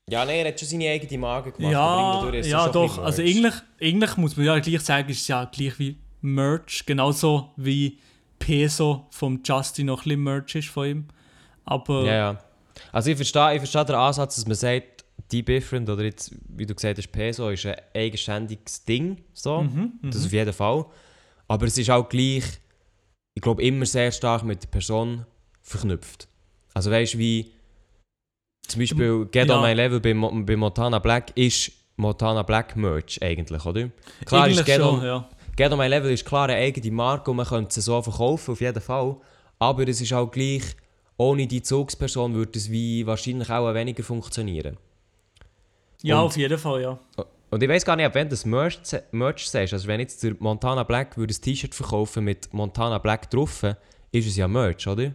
[0.08, 1.72] Ja, nein, er hat schon seine eigene Marke gemacht.
[1.72, 2.98] Ja, ja doch.
[2.98, 7.52] Also eigentlich, eigentlich muss man ja gleich sagen, ist es ja gleich wie Merch, genauso
[7.56, 7.98] wie
[8.38, 11.08] Peso vom Justin noch ein bisschen Merch ist von ihm.
[11.64, 12.38] Aber Ja, ja.
[12.92, 16.66] Also ich verstehe, ich verstehe den Ansatz, dass man sagt, die Different oder jetzt, wie
[16.66, 19.22] du gesagt hast, Peso ist ein eigenständiges Ding.
[19.32, 19.62] So.
[19.62, 20.84] Mhm, Das auf jeden Fall.
[21.48, 22.44] Aber es ist auch gleich,
[23.34, 25.24] ich glaube, immer sehr stark mit der Person
[25.62, 26.28] verknüpft.
[26.74, 27.52] Also weißt du, wie
[28.68, 29.56] zum Beispiel Get Ja.
[29.56, 33.88] on My Level bei, Mo bei Montana Black ist Montana Black Merch eigentlich, oder?
[34.24, 35.28] Klar eigentlich ist Get schon, on, ja.
[35.56, 38.52] Get on My Level ist klar eine eigene Marke und man könnte sie so verkaufen,
[38.52, 39.16] auf jeden Fall.
[39.58, 40.62] Aber es ist auch gleich,
[41.18, 44.76] ohne die Zugsperson würde es wie wahrscheinlich auch weniger funktionieren.
[46.02, 46.98] Ja, Und- auf jeden Fall, ja.
[47.50, 48.78] Und ich weiß gar nicht, wenn du das Merch,
[49.12, 49.72] Merch sagst.
[49.72, 53.62] Also wenn jetzt der Montana Black würde ein T-Shirt verkaufen mit Montana Black drauf,
[54.12, 55.12] ist es ja Merch, oder?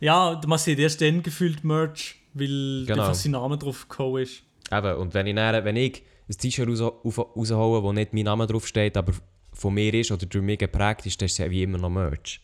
[0.00, 3.02] Ja, man sieht erst dann gefühlt Merch, weil Genau.
[3.02, 4.42] einfach sein Name drauf gekommen ist.
[4.70, 6.80] Eben, und wenn ich, dann, wenn ich ein T-Shirt raus,
[7.36, 9.12] raushole, wo nicht mein Name drauf steht, aber
[9.52, 11.90] von mir ist oder durch mich geprägt ist, dann ist es ja wie immer noch
[11.90, 12.40] Merch.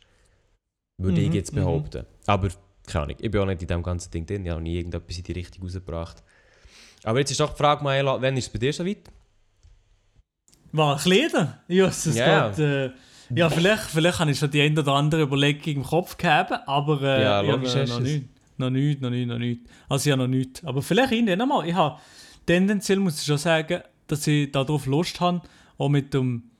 [0.99, 1.57] Würde ich Mhm, jetzt mhm.
[1.57, 2.07] behaupten.
[2.27, 2.49] Aber,
[2.89, 5.17] keine Ahnung, ich bin auch nicht in diesem ganzen Ding drin, ich habe nie irgendetwas
[5.19, 6.23] in die Richtung rausgebracht.
[7.05, 9.09] Aber jetzt ist doch die Frage, Maela, wann ist es bei dir so weit?
[10.73, 11.61] Was, Kleider?
[11.69, 12.49] Jesus Ja.
[12.49, 12.59] Gott.
[12.59, 12.91] Äh,
[13.35, 17.03] ja, vielleicht, vielleicht habe ich schon die eine oder andere Überlegung im Kopf gehabt, aber
[17.03, 18.11] äh, Ja, ich logisch hast noch du es.
[18.13, 18.27] nicht.
[18.57, 19.61] Noch nicht, noch nicht, noch nicht.
[19.89, 20.65] Also ich habe noch nicht.
[20.65, 21.69] Aber vielleicht irgendwann einmal.
[21.69, 22.01] Ich habe
[22.47, 25.43] tendenziell, muss ich schon sagen, dass ich darauf Lust habe,
[25.77, 26.51] auch mit dem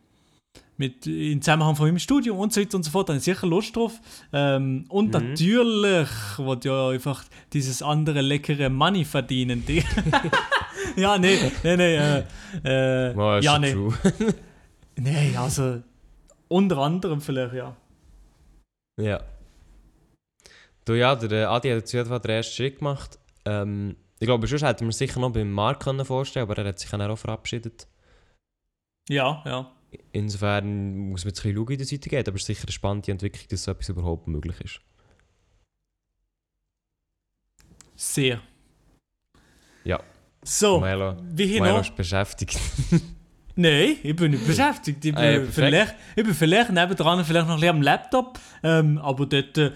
[0.79, 3.25] mit, im Zusammenhang von meinem Studium und so weiter und so fort, da habe ich
[3.25, 4.01] sicher Lust drauf.
[4.33, 5.29] Ähm, und Mhm.
[5.31, 9.65] natürlich wollte ja einfach dieses andere leckere Money verdienen.
[9.67, 9.83] Die
[10.97, 11.97] ja, nee, nee, nee.
[11.97, 12.23] Äh,
[12.65, 13.75] äh, ist ja, nee.
[14.97, 15.83] Nein, also
[16.49, 17.77] unter anderem vielleicht, ja.
[19.01, 19.21] Ja.
[20.85, 23.19] Du ja, der äh, Adi hat jeden Fall den ersten Schritt gemacht.
[23.45, 26.69] Ähm, ich glaube, sonst hätten wir es sicher noch beim Marc können vorstellen aber er
[26.69, 27.87] hat sich dann auch verabschiedet.
[29.09, 29.71] Ja, ja.
[30.13, 32.65] Insofern muss man jetzt ein bisschen schauen, wie die Seite geht, aber es ist sicher
[32.65, 34.81] eine spannende Entwicklung, dass so etwas überhaupt möglich ist.
[37.95, 38.41] Sehr.
[39.85, 40.01] Ja.
[40.45, 41.81] So, Milo, Milo noch?
[41.81, 42.59] ist beschäftigt.
[43.61, 45.05] Nein, ich bin nicht beschäftigt.
[45.05, 48.99] Ich bin, Ah, ja, vielleicht, ich bin vielleicht nebendran vielleicht noch ein am Laptop, ähm,
[48.99, 49.73] aber dort äh,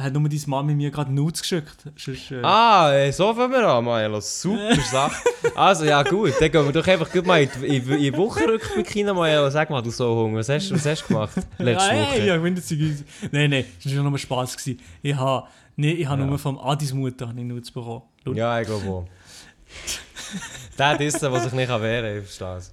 [0.00, 1.76] hat nur deine Mami mir gerade Nudes geschickt.
[1.96, 4.20] Sonst, äh, ah, so fangen wir an, Milo.
[4.20, 5.14] Super Sache.
[5.54, 8.88] Also ja gut, dann gehen wir doch einfach gut mal in die, in die Wochenrückblick
[8.96, 9.50] rein, Milo.
[9.50, 12.26] Sag mal, du so Hunger, was hast, was hast du gemacht letzte Nein, Woche?
[12.26, 14.56] ja, ich das ist- Nein, nein, das war nur Spaß.
[14.56, 14.80] Gewesen.
[15.00, 16.26] Ich habe nee, ich hab Ja.
[16.26, 18.02] nur vom Adis Mutter ich Nudes bekommen.
[18.24, 18.32] Schau.
[18.32, 19.06] Ja, ich glaube auch.
[20.78, 22.71] Der ist der, der sich nicht wehren kann, ich verstehe es.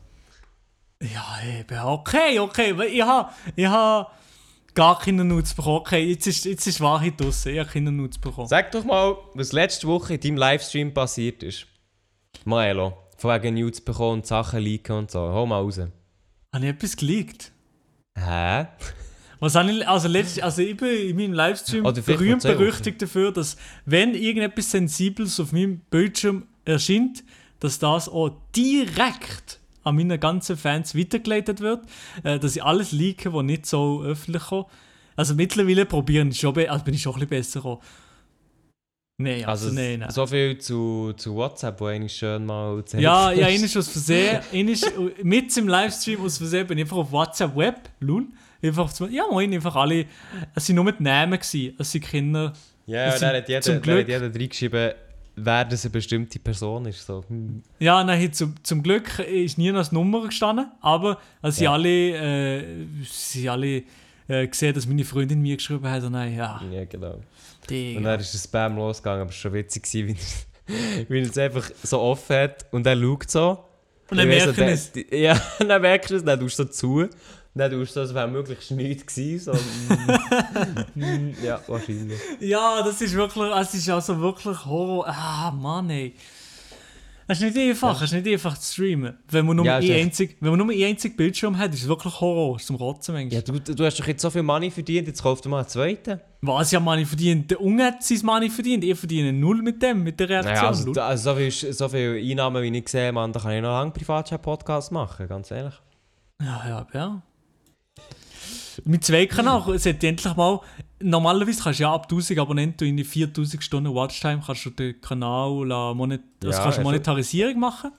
[1.01, 2.77] Ja, eben, okay, okay.
[2.77, 4.11] weil Ich habe ich ha
[4.73, 5.77] gar keine Nudes bekommen.
[5.77, 7.53] Okay, jetzt ist, jetzt ist Wahrheit draussen.
[7.53, 8.47] Ich habe keine Nudes bekommen.
[8.47, 11.67] Sag doch mal, was letzte Woche in deinem Livestream passiert ist.
[12.45, 15.19] Maelo, von wegen News bekommen und Sachen leaken und so.
[15.19, 15.79] Hol mal raus.
[15.79, 17.51] Habe ich etwas geleakt?
[18.17, 18.67] Hä?
[19.39, 23.31] Was habe ich, also, letzt, also ich bin in meinem Livestream vielleicht berühmt berüchtigt dafür,
[23.31, 27.23] dass wenn irgendetwas Sensibles auf meinem Bildschirm erscheint,
[27.61, 31.81] dass das auch direkt an meine ganzen Fans weitergeleitet wird,
[32.23, 34.67] äh, dass ich alles leake, was nicht so öffentlich kommt.
[35.15, 37.81] Also mittlerweile probieren schon, also bin ich schon ein bisschen besser gekommen.
[39.21, 40.09] Nein, also, Also, nein, nein.
[40.11, 44.39] so viel zu, zu WhatsApp, wo eigentlich schön mal zu Ja, ja, ist aus Versehen,
[44.69, 44.89] ist
[45.21, 48.27] mit im Livestream aus Versehen, bin ich einfach auf WhatsApp Web, lul,
[48.63, 50.05] einfach, ja moin, einfach alle,
[50.55, 52.53] es sind nur mit Namen gewesen, es sind Kinder,
[52.85, 54.93] Ja, ja der hat jeder, zum Glück- hat jeder reingeschrieben,
[55.45, 57.05] wer das eine bestimmte Person ist.
[57.05, 57.23] So.
[57.27, 57.63] hm.
[57.79, 61.73] Ja, nein, zum, zum Glück ist nie noch eine Nummer gestanden, aber sind Ja.
[61.73, 63.83] alle, äh, sie haben alle
[64.27, 67.13] äh, gesehen, dass meine Freundin mir geschrieben hat und dann, ja, Ja, genau.
[67.13, 67.23] Und
[67.69, 68.01] Digga.
[68.01, 70.17] dann ist der Spam losgegangen, aber es war schon witzig, gewesen,
[71.07, 73.59] wie er- er es einfach so offen hat und er schaut so.
[74.11, 74.91] Und dann noch, der- es.
[75.11, 77.09] Ja, und dann merkst du es, dann tust du so zu.
[77.67, 79.39] Du so, als wäre möglichst nichts gewesen.
[79.43, 79.53] So,
[80.95, 82.19] mm, mm, ja, wahrscheinlich.
[82.39, 85.05] Ja, das ist wirklich, es ist also wirklich Horror.
[85.07, 86.13] Ah, Mann, ey.
[87.31, 89.15] Es ist nicht einfach, es ist nicht einfach zu streamen.
[89.29, 91.87] Wenn man nur, Ja, ein, einzig, wenn man nur einen einzigen Bildschirm hat, ist es
[91.87, 93.59] wirklich Horror, zum Rotzen Ja, manchmal.
[93.59, 96.19] du, du hast doch jetzt so viel Money verdient, jetzt kauf dir mal einen zweiten.
[96.41, 100.01] Was ja Money verdient, der Unge hat sein Money verdient, ihr verdient null mit dem,
[100.03, 100.55] mit der Reaktion.
[100.55, 103.51] Naja, also, da- also so, viel, so viel Einnahmen, wie ich sehe, Mann, da kann
[103.51, 105.75] ich noch lange Privatchat-Podcasts machen, ganz ehrlich.
[106.41, 107.21] Ja, ja, ja.
[108.85, 110.59] Mit zwei Kanal sollte endlich mal.
[111.01, 114.99] Normalerweise kannst du ja ab 1000 Abonnenten in die 4000 Stunden Watchtime kannst du den
[115.01, 116.81] Kanal la monet also Ja, kannst.
[116.83, 117.91] Monetarisierung machen.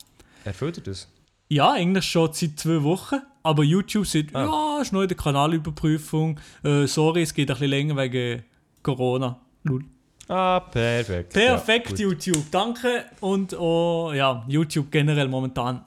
[0.45, 1.09] Erfüllt ihr das?
[1.49, 3.17] Ja, eigentlich schon seit zwei Wochen.
[3.43, 4.45] Aber YouTube sagt, Ah.
[4.77, 6.39] ja, ist noch in der Kanalüberprüfung.
[6.63, 8.43] Äh, sorry, es geht ein bisschen länger wegen
[8.83, 9.41] Corona.
[9.65, 9.85] Lul.
[10.29, 11.33] Ah, perfekt.
[11.33, 12.07] Perfekt, Ja.
[12.09, 12.45] YouTube.
[12.51, 13.07] Danke.
[13.21, 15.85] Und oh, ja, YouTube generell momentan.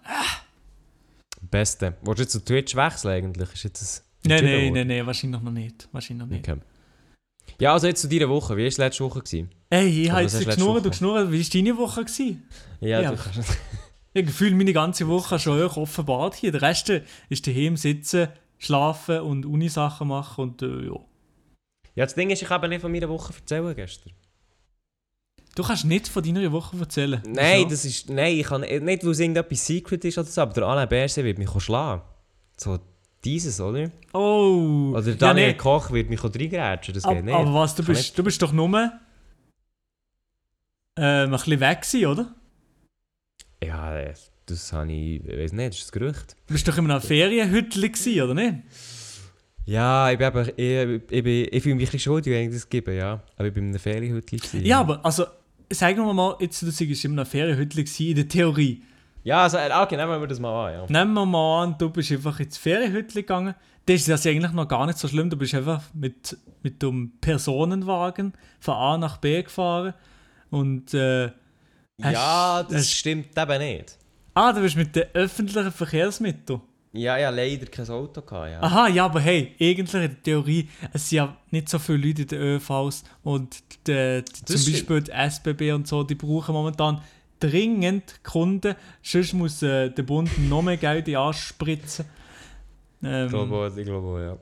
[1.49, 1.95] Beste.
[2.01, 3.53] Wolltest du jetzt zu Twitch wechseln eigentlich?
[3.53, 5.87] Ist jetzt das Nein, nein, nein, nein, wahrscheinlich noch nicht.
[5.91, 6.47] Wahrscheinlich noch nicht.
[6.47, 6.59] Okay.
[7.59, 8.55] Ja, also jetzt zu deiner Woche.
[8.55, 9.19] Wie war es letzte Woche?
[9.21, 9.49] Gewesen?
[9.69, 11.31] Ey, ich habe jetzt hast du geschnurrt und geschnurrt.
[11.31, 12.05] Wie war deine Woche?
[12.05, 12.43] Gewesen?
[12.79, 13.11] Ja, Ja.
[13.11, 13.57] du kannst...
[14.15, 16.51] Ich gefühle meine ganze Woche schon euch offenbart hier.
[16.51, 16.91] Der Rest
[17.29, 18.27] ist daheim sitzen,
[18.59, 20.99] schlafen und Unisachen machen und äh, ja.
[21.95, 24.13] Ja, das Ding ist, ich habe nicht von meiner Woche erzählen gestern.
[25.55, 27.23] Du kannst nicht von deiner Woche erzählen.
[27.25, 27.69] Nein, Wieso?
[27.69, 28.09] das ist...
[28.11, 31.23] Nein, ich kann nicht, weil es irgendetwas Secret ist oder so, aber der Alain Berset
[31.23, 32.03] wird mich schlagen.
[32.57, 32.79] So
[33.23, 33.91] dieses, oder?
[34.13, 34.93] Oh!
[34.95, 35.57] Oder ja, Daniel nee.
[35.57, 37.33] Koch wird mich reingrätschen, das Ab, geht nicht.
[37.33, 38.67] aber was, du bist, du bist doch nur
[40.95, 42.35] ähm, ein bisschen weg gewesen, oder?
[43.63, 44.13] Ja, äh,
[44.45, 45.25] das habe ich...
[45.25, 46.35] Ich weiß nicht, das ist das Gerücht.
[46.47, 48.57] Du bist doch in einer Ferienhütte gewesen, oder nicht?
[49.65, 50.47] Ja, ich bin aber...
[50.59, 53.23] Ich, ich, bin, ich fühle mich ein bisschen schuldig, wenn ich das gebe, ja.
[53.37, 54.35] Aber ich bin in einer Ferienhütte.
[54.35, 54.65] gewesen.
[54.65, 55.25] Ja, aber also,
[55.69, 58.83] sagen wir mal, jetzt, du sagst, in einer Ferienhütte gewesen, in der Theorie.
[59.23, 60.99] Ja, also, äh, okay, nehmen wir das mal an, ja.
[60.99, 63.55] Nehmen wir mal an, du bist einfach ins Ferienhütte gegangen.
[63.85, 65.29] Das ist das eigentlich noch gar nicht so schlimm.
[65.29, 69.93] Du bist einfach mit, mit dem Personenwagen von A nach B gefahren.
[70.49, 71.31] Und, äh,
[72.01, 73.97] Hast- Ja, das hast- stimmt eben nicht.
[74.33, 76.59] ah, du bist mit den öffentlichen Verkehrsmitteln.
[76.91, 78.61] Ja, ja, leider kein Auto gehabt, ja.
[78.61, 82.21] Aha, ja, aber hey, eigentlich in der Theorie, es sind ja nicht so viele Leute
[82.23, 84.75] in den ÖVs und die, die, zum stimmt.
[84.75, 87.01] Beispiel die SBB und so, die brauchen momentan
[87.43, 92.05] dringend Kunden, sonst muss äh, der Bund noch mehr Geld in den Arsch spritzen.
[93.03, 94.37] Ähm, Ich glaube ich glaube ja.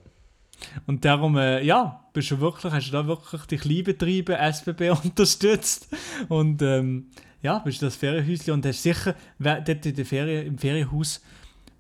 [0.86, 5.88] Und darum, äh, ja, bist du wirklich, hast du da wirklich die Kleinbetriebe SBB unterstützt
[6.30, 7.08] und ähm,
[7.42, 11.22] ja, bist du das Ferienhäuschen und hast sicher, dort in der Ferien, im Ferienhaus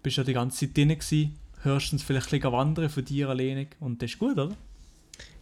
[0.01, 3.29] bist du ja die ganze Zeit drin gewesen, höchstens vielleicht ein bisschen wandern von dir
[3.29, 4.55] alleine und das ist gut, oder?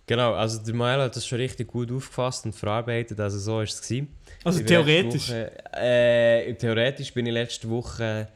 [0.10, 3.62] Genau, also der Mael hat das schon richtig gut aufgefasst und verarbeitet, also so war
[3.62, 3.80] es.
[3.80, 4.08] gewesen.
[4.44, 5.30] Also Ich theoretisch.
[5.30, 8.28] Woche, äh, theoretisch bin ich letzte Woche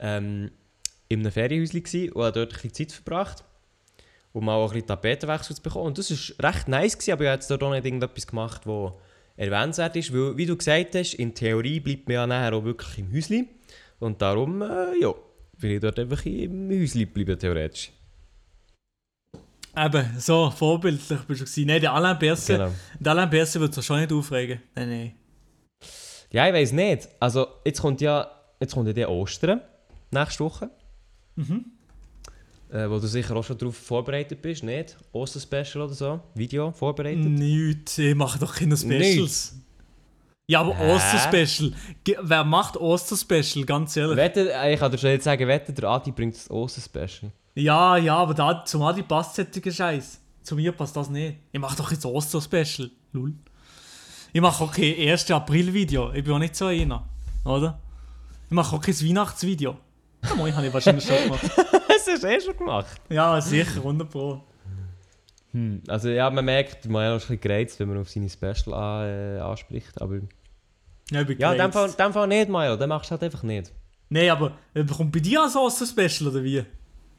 [0.00, 0.50] ähm,
[1.06, 3.44] in einem Ferienhäuschen und habe dort ein bisschen Zeit verbracht.
[4.32, 5.88] Mal auch ein bisschen Tapetenwechsel zu bekommen.
[5.88, 8.62] Und das war recht nice, gewesen, aber ich habe jetzt dort auch nicht irgendetwas gemacht,
[8.64, 8.92] das
[9.36, 10.10] erwähnenswert ist.
[10.14, 13.48] Weil, wie du gesagt hast, in Theorie bleibt man ja nachher auch wirklich im Häuschen.
[13.98, 15.12] Und darum, äh, ja,
[15.58, 17.92] bin ich dort einfach im Häuschen geblieben, theoretisch.
[19.84, 21.66] Eben, so vorbildlich bist du gewesen.
[21.66, 22.72] Nein, der Alain Berset, Genau.
[22.98, 24.60] der Alain Berset wird sich schon nicht aufregen.
[24.74, 25.12] Nein, nein.
[26.30, 27.08] Ja, ich weiß nicht.
[27.20, 28.28] Also, jetzt kommt ja,
[28.60, 29.60] jetzt kommt ja der Ostern,
[30.10, 30.70] nächste Woche.
[31.36, 31.64] Mhm.
[32.70, 34.96] Äh, wo du sicher auch schon darauf vorbereitet bist, nicht?
[35.12, 36.20] Oster-Special oder so?
[36.34, 37.24] Video vorbereitet?
[37.24, 39.16] Nichts, ich mache doch keine Specials.
[39.16, 39.54] Nichts.
[40.50, 40.92] Ja, aber Hä?
[40.94, 41.72] Oster-Special.
[42.22, 44.16] Wer macht Oster-Special, ganz ehrlich?
[44.16, 47.30] Wette, äh, ich kann dir schon jetzt sagen, wette, der Adi bringt das Oster-Special.
[47.58, 50.20] Ja, ja, aber da, zum Adi passt solcher Scheiß.
[50.44, 51.38] Zu mir passt das nicht.
[51.50, 52.88] Ich mache doch jetzt Oster-Special.
[53.12, 53.34] Lul.
[54.32, 55.28] Ich mache auch kein 1.
[55.32, 56.12] April-Video.
[56.12, 57.04] Ich bin auch nicht so einer.
[57.44, 57.80] Oder?
[58.46, 59.76] Ich mache auch kein Weihnachtsvideo.
[60.22, 61.42] Ja, moin, habe ich wahrscheinlich schon gemacht.
[61.56, 63.00] das hast du eh schon gemacht.
[63.08, 64.40] Ja, sicher, 100 Pro.
[65.50, 65.82] Hm.
[65.88, 69.08] Also ja, man merkt, man ist ein bisschen gereizt, wenn man auf seine Special an,
[69.08, 70.00] äh, anspricht.
[70.00, 70.20] Aber
[71.10, 71.74] Ja, ich bin ja, in dem gereizt.
[71.74, 72.76] Fall, in dem Fall nicht, Mario.
[72.76, 73.72] Den machst du halt einfach nicht.
[74.10, 76.64] Nein, aber äh, kommt bei dir ein Oster-Special oder wie?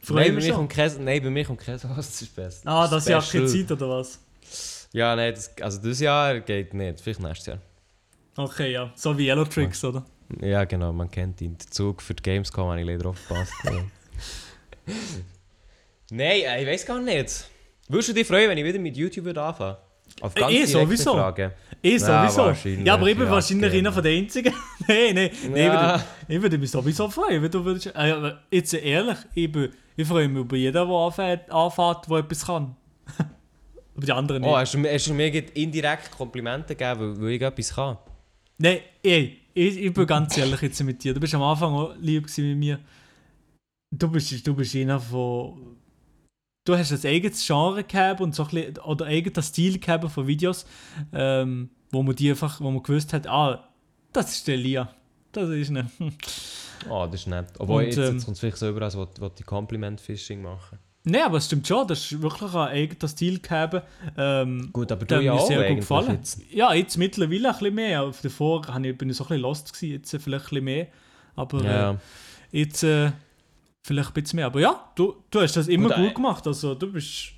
[0.07, 2.51] Nein, bei mir kommt kein, nein, bei mir kommt kein Oster-Special.
[2.65, 3.45] Ah, das Jahr keine.
[3.47, 4.19] Zeit oder was?
[4.91, 7.01] Ja, nein, das, also dieses Jahr geht nicht.
[7.01, 7.59] Vielleicht nächstes Jahr.
[8.37, 8.91] Okay, ja.
[8.95, 10.05] So wie Yellow Tricks, oder?
[10.41, 11.57] Ja, genau, man kennt ihn.
[11.57, 13.51] Der Zug für die Gamescom habe ich leider aufgepasst.
[13.65, 13.71] Ja.
[16.11, 17.45] Nein, äh, ich weiß gar nicht.
[17.87, 19.77] Würdest du dich freuen, wenn ich wieder mit YouTube würde anfangen
[20.21, 21.13] Auf Äh, ganz eh, direkte sowieso.
[21.13, 21.51] Fragen.
[21.83, 22.69] Eh, Ja, sowieso.
[22.83, 23.89] Ja, aber ich bin ja, wahrscheinlich genau.
[23.89, 24.53] einer von den Einzigen.
[24.89, 25.31] Nein, nein.
[25.49, 25.95] nein Ja.
[25.95, 27.95] ich, würde, ich würde mich sowieso freuen, wenn du würdest.
[27.95, 32.45] Aber jetzt ehrlich, ich, bin, ich freue mich über jeden, der anfährt, anfährt, der etwas
[32.45, 32.75] kann.
[33.95, 34.51] aber die anderen nicht.
[34.51, 37.97] Oh, hast du, hast du mir indirekt Komplimente gegeben, weil, weil ich etwas kann?
[38.57, 41.13] Nein, ey, ich, ich bin ganz ehrlich jetzt mit dir.
[41.13, 42.79] Du bist am Anfang auch lieb mit mir.
[43.91, 45.77] Du bist, du bist einer von.
[46.65, 50.27] Du hast ein eigenes Genre gehabt und so ein bisschen, oder eigener Stil gehabt von
[50.27, 50.65] Videos,
[51.13, 53.68] ähm, wo man die einfach, wo man gewusst hat, ah,
[54.13, 54.93] das ist der Lia.
[55.31, 55.89] Das ist ne.
[56.89, 57.47] Oh, das ist nett.
[57.59, 60.79] Obwohl, Und, jetzt, ähm, jetzt kommt es vielleicht so über, als wollte ich Compliment-Fishing machen.
[61.05, 63.83] Nein, aber es stimmt schon, das ist wirklich ein eigener Stil gehabt.
[64.17, 66.11] Ähm, Gut, aber du ja mir auch sehr gut gefallen.
[66.17, 66.41] jetzt.
[66.51, 68.03] Ja, jetzt mittlerweile ein bisschen mehr.
[68.03, 70.63] Auf Davor habe ich- bin ich so ein bisschen lost gewesen, jetzt vielleicht ein bisschen
[70.65, 70.87] mehr.
[71.35, 71.97] Aber äh, Ja.
[72.51, 73.11] Jetzt äh,
[73.83, 74.47] vielleicht ein bisschen mehr.
[74.47, 76.47] Aber ja, du, du hast das immer Gut, gut, äh, gemacht.
[76.47, 77.29] Also du bist,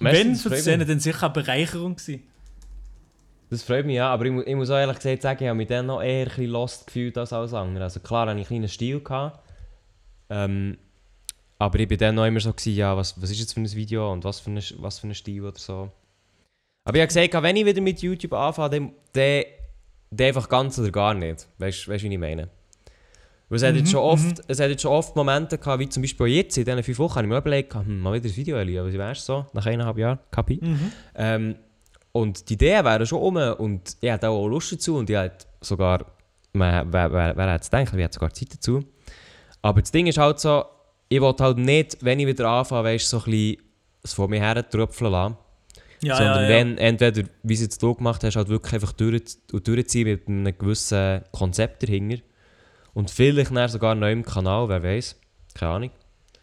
[0.00, 2.24] Merci, wenn für die Szene, dann sicher eine Bereicherung gewesen.
[3.52, 5.68] Das freut mich ja, aber ich, ich muss auch ehrlich gesagt sagen, ich habe mich
[5.68, 7.84] dann noch eher ein bisschen lost gefühlt als alles andere.
[7.84, 9.00] Also klar hatte ich einen kleinen Stil.
[9.00, 9.40] Gehabt,
[10.30, 10.78] ähm,
[11.58, 13.70] aber ich war dann noch immer so, gewesen, ja, was, was ist jetzt für ein
[13.70, 15.90] Video und was für ein, was für ein Stil oder so.
[16.84, 19.44] Aber ich habe gesagt, wenn ich wieder mit YouTube anfange, dann, dann,
[20.10, 21.46] dann einfach ganz oder gar nicht.
[21.58, 22.48] Weißt du, wie ich meine?
[23.50, 25.90] Weil es, hat jetzt Mhm, schon oft, es hat jetzt schon oft Momente gehabt, wie
[25.90, 28.34] zum Beispiel jetzt, in diesen fünf Wochen, habe ich mir überlegt, hm, mal wieder ein
[28.34, 30.58] Video, Elia, wie wär's so, nach eineinhalb Jahren, Kapi.
[31.14, 31.56] Ähm,
[32.12, 35.46] und die Ideen wären schon um und ich hatte auch Lust dazu und ich hatte
[35.60, 36.04] sogar,
[36.52, 38.84] man, wer, wer, wer hätte es gedacht, ich hatte sogar Zeit dazu.
[39.62, 40.64] Aber das Ding ist halt so,
[41.08, 43.62] ich wollte halt nicht, wenn ich wieder anfange, weißt, so ein bisschen
[44.02, 45.36] es vor mir her tröpfeln lassen.
[46.02, 46.48] Ja, sondern ja, ja.
[46.48, 50.58] wenn entweder, wie es jetzt du gemacht hast, halt wirklich einfach durch, durchziehen mit einem
[50.58, 52.22] gewissen Konzept dahinter.
[52.92, 55.16] Und vielleicht dann sogar neu im Kanal, wer weiß.
[55.54, 55.90] Keine Ahnung.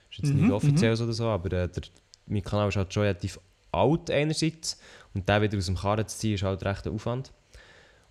[0.09, 1.83] Ist jetzt Mhm, nicht offiziell oder so, aber äh, der,
[2.27, 3.39] mein Kanal ist halt schon relativ
[3.71, 4.79] alt einerseits.
[5.19, 7.33] Und den wieder aus dem Karren zu ziehen, ist halt recht ein Aufwand.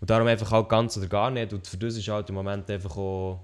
[0.00, 1.52] Und darum einfach halt ganz oder gar nicht.
[1.52, 3.40] Und für das ist halt im Moment einfach auch,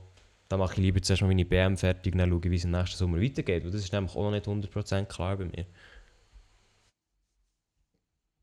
[0.49, 2.71] da mache ich lieber zuerst mal meine BM fertig und dann schaue, wie es im
[2.73, 3.65] nächsten Sommer weitergeht.
[3.65, 5.67] Weil das ist nämlich auch noch nicht 100% klar bei mir.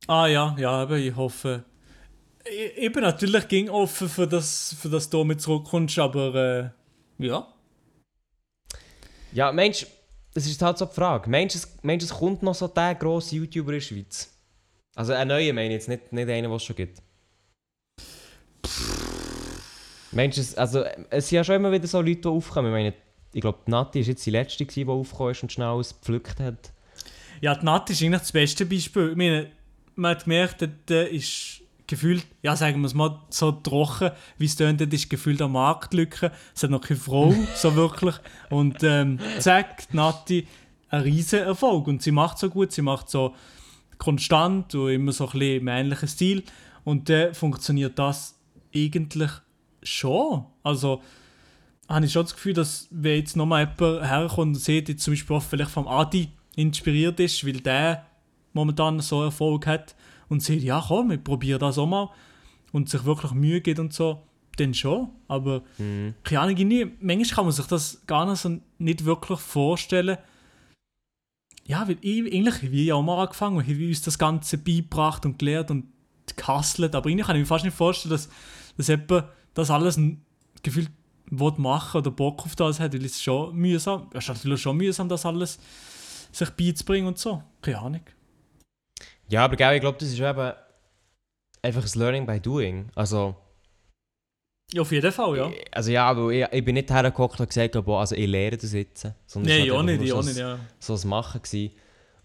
[0.07, 1.63] Ah ja, ja, aber ich hoffe.
[2.43, 6.73] Ich, ich bin natürlich ging offen für das, für das du mit zurückkommst, aber
[7.19, 7.47] äh, ja.
[9.31, 9.85] Ja, meinst du,
[10.33, 11.29] das ist halt so die Frage.
[11.29, 14.30] Meinst du, es, es kommt noch so der grosse YouTuber in der Schweiz?
[14.95, 17.01] Also ein neuer meine ich jetzt, nicht, nicht einen, den es schon gibt.
[20.11, 22.67] Meinst du, es, also es sind ja schon immer wieder so Leute, die aufkommen.
[22.67, 22.93] Ich meine,
[23.33, 26.39] ich glaube, Nati war jetzt die letzte, gewesen, die aufgekommen ist und schnell alles gepflückt
[26.39, 26.73] hat.
[27.39, 29.11] Ja, die Nat ist eigentlich das beste Beispiel.
[29.11, 29.51] Ich meine,
[29.95, 34.55] man hat gemerkt, der ist gefühlt, ja sagen wir es mal so trocken, wie es
[34.55, 36.31] tönt, ist gefühlt eine Marktlücke.
[36.53, 38.15] Es hat noch keine Frau, so wirklich.
[38.49, 40.47] Und ähm, zack, die Nati,
[40.89, 41.87] ein riesen Erfolg.
[41.87, 43.33] Und sie macht so gut, sie macht so
[44.01, 46.43] konstant und immer so ein bisschen im ähnlichen Stil.
[46.83, 48.35] Und dann funktioniert das
[48.75, 49.29] eigentlich
[49.83, 50.45] schon.
[50.63, 51.01] Also,
[51.87, 55.13] habe ich schon das Gefühl, dass wenn jetzt nochmal jemand herkommt und sieht, jetzt zum
[55.13, 58.05] Beispiel auch vielleicht vom Adi inspiriert ist, weil der
[58.53, 59.95] momentan so Erfolg hat
[60.29, 62.09] und sieht, ja komm, ich probiere das auch mal
[62.71, 64.23] und sich wirklich Mühe gibt und so,
[64.57, 65.09] dann schon.
[65.27, 66.15] Aber Mhm.
[66.23, 70.17] keine Ahnung, manchmal kann man sich das gar nicht, so nicht wirklich vorstellen.
[71.71, 75.25] Ja, weil ich, eigentlich habe ich auch mal angefangen und habe uns das Ganze beigebracht
[75.25, 75.85] und gelehrt und
[76.35, 78.27] gehustelt, aber irgendwie kann ich mir fast nicht vorstellen, dass,
[78.75, 79.97] dass jemand das alles
[80.63, 80.91] gefühlt
[81.27, 84.75] will machen oder Bock auf das hat, weil es ist schon mühsam, es ist schon
[84.75, 85.59] mühsam, das alles
[86.33, 87.41] sich beizubringen und so.
[87.61, 88.03] Keine Ahnung.
[89.29, 90.51] Ja, aber ich glaube, das ist eben
[91.61, 92.89] einfach ein Learning by Doing.
[92.95, 93.50] Also, Ja,
[94.79, 95.49] auf jeden Fall, ja.
[95.49, 98.57] ich- also ja, aber ich, ich bin nicht hergekommen und gesagt, boah, also ich lehre
[98.57, 99.07] das jetzt.
[99.27, 100.59] Sondern Nein, war auch nicht, ich auch nicht, ja.
[100.79, 101.71] So ein Machen gewesen.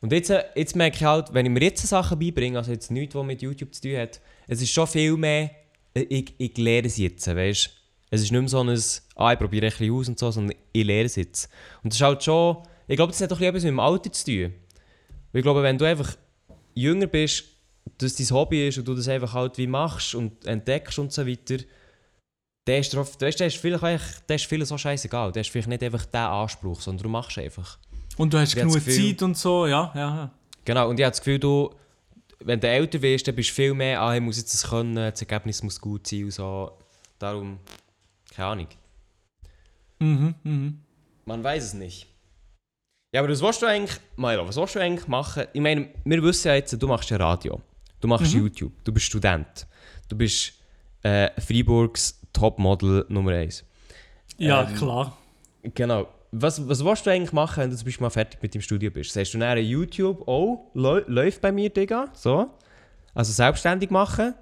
[0.01, 2.91] Und jetzt, äh, jetzt merke ich halt, wenn ich mir jetzt Sachen beibringe, also jetzt
[2.91, 5.51] nichts, was mit YouTube zu tun hat, es ist schon viel mehr,
[5.95, 7.71] äh, ich, ich lehre es jetzt, weißt
[8.11, 8.79] Es ist nicht mehr so ein,
[9.17, 11.49] ah, ich probiere ein bisschen aus und so, sondern ich lehre es jetzt.
[11.83, 14.25] Und das ist halt schon, ich glaube, das hat bisschen etwas mit dem Alter zu
[14.25, 14.55] tun.
[15.33, 16.15] Weil ich glaube, wenn du einfach
[16.75, 17.45] jünger bist,
[17.99, 21.27] dass dein Hobby ist und du das einfach halt wie machst und entdeckst und so
[21.27, 21.57] weiter,
[22.67, 25.33] der ist drauf, weißt, der ist vielleicht der ist vieles so scheißegal.
[25.33, 27.79] Der ist vielleicht nicht einfach der Anspruch, sondern du machst einfach.
[28.17, 30.01] Und du hast genug Gefühl- Zeit und so, ja, ja.
[30.17, 30.31] ja.
[30.65, 31.71] Genau, und ich habe das Gefühl, du,
[32.41, 34.95] wenn du älter wirst, dann bist du viel mehr, ah, ich muss jetzt das können,
[34.97, 36.73] das Ergebnis muss gut sein und so.
[37.19, 37.59] Darum,
[38.35, 38.69] keine Ahnung.
[40.01, 40.81] Mhm, mhm.
[41.25, 42.07] Man weiß es nicht.
[43.13, 45.45] Ja, aber was willst du eigentlich, Milo, was willst du eigentlich machen?
[45.53, 47.61] Ich meine, wir wissen ja jetzt, du machst ja Radio,
[48.01, 48.41] du machst Mhm.
[48.41, 49.67] YouTube, du bist Student,
[50.09, 50.53] du bist
[51.03, 53.65] äh, Freiburgs Topmodel Nummer 1.
[54.39, 55.17] Ja, Ähm, klar.
[55.75, 56.09] Genau.
[56.33, 58.93] Was, was willst du eigentlich machen, wenn du zum Beispiel mal fertig mit dem Studium
[58.93, 59.13] bist?
[59.13, 62.51] Sagst du nachher YouTube, oh, läu- läuft bei mir, Digga, so?
[63.15, 64.35] Also selbstständig machen?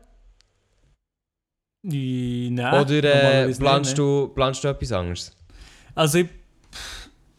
[1.82, 2.58] Nein.
[2.80, 5.36] Oder äh, planst, du, planst du etwas anderes?
[5.94, 6.28] Also ich,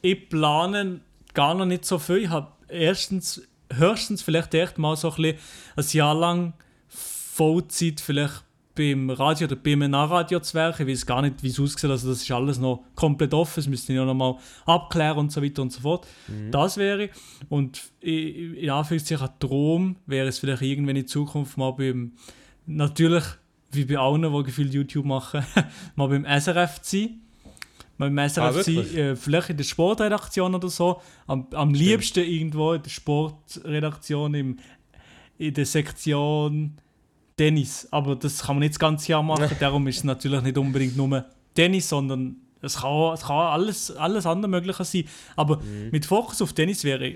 [0.01, 1.01] ich plane
[1.33, 2.17] gar noch nicht so viel.
[2.17, 3.41] Ich habe erstens,
[3.73, 5.37] höchstens vielleicht echt mal so ein, bisschen
[5.75, 6.53] ein Jahr lang
[6.87, 8.43] Vollzeit vielleicht
[8.75, 10.87] beim Radio oder beim Radio zu werken.
[10.87, 11.89] Ich weiß gar nicht, wie es aussieht.
[11.89, 13.55] Also das ist alles noch komplett offen.
[13.55, 16.05] Das müsste ich noch mal abklären und so weiter und so fort.
[16.51, 17.09] Das wäre.
[17.49, 22.13] Und in Anführungszeichen ein Traum wäre es vielleicht irgendwann in Zukunft mal beim,
[22.65, 23.23] natürlich
[23.71, 25.45] wie bei allen, die gefühlt YouTube machen,
[25.95, 27.21] mal beim SRF zu sein.
[27.97, 31.01] Mal beim SRF Ah, sein, äh, vielleicht in der Sportredaktion oder so.
[31.27, 34.59] Am, am liebsten irgendwo in der Sportredaktion, im,
[35.37, 36.77] in der Sektion
[37.37, 37.87] Tennis.
[37.91, 40.95] Aber das kann man nicht das ganze Jahr machen, darum ist es natürlich nicht unbedingt
[40.97, 45.03] nur Tennis, sondern es kann, es kann alles, alles andere Mögliche sein.
[45.35, 45.89] Aber Mhm.
[45.91, 47.15] mit Fokus auf Tennis wäre,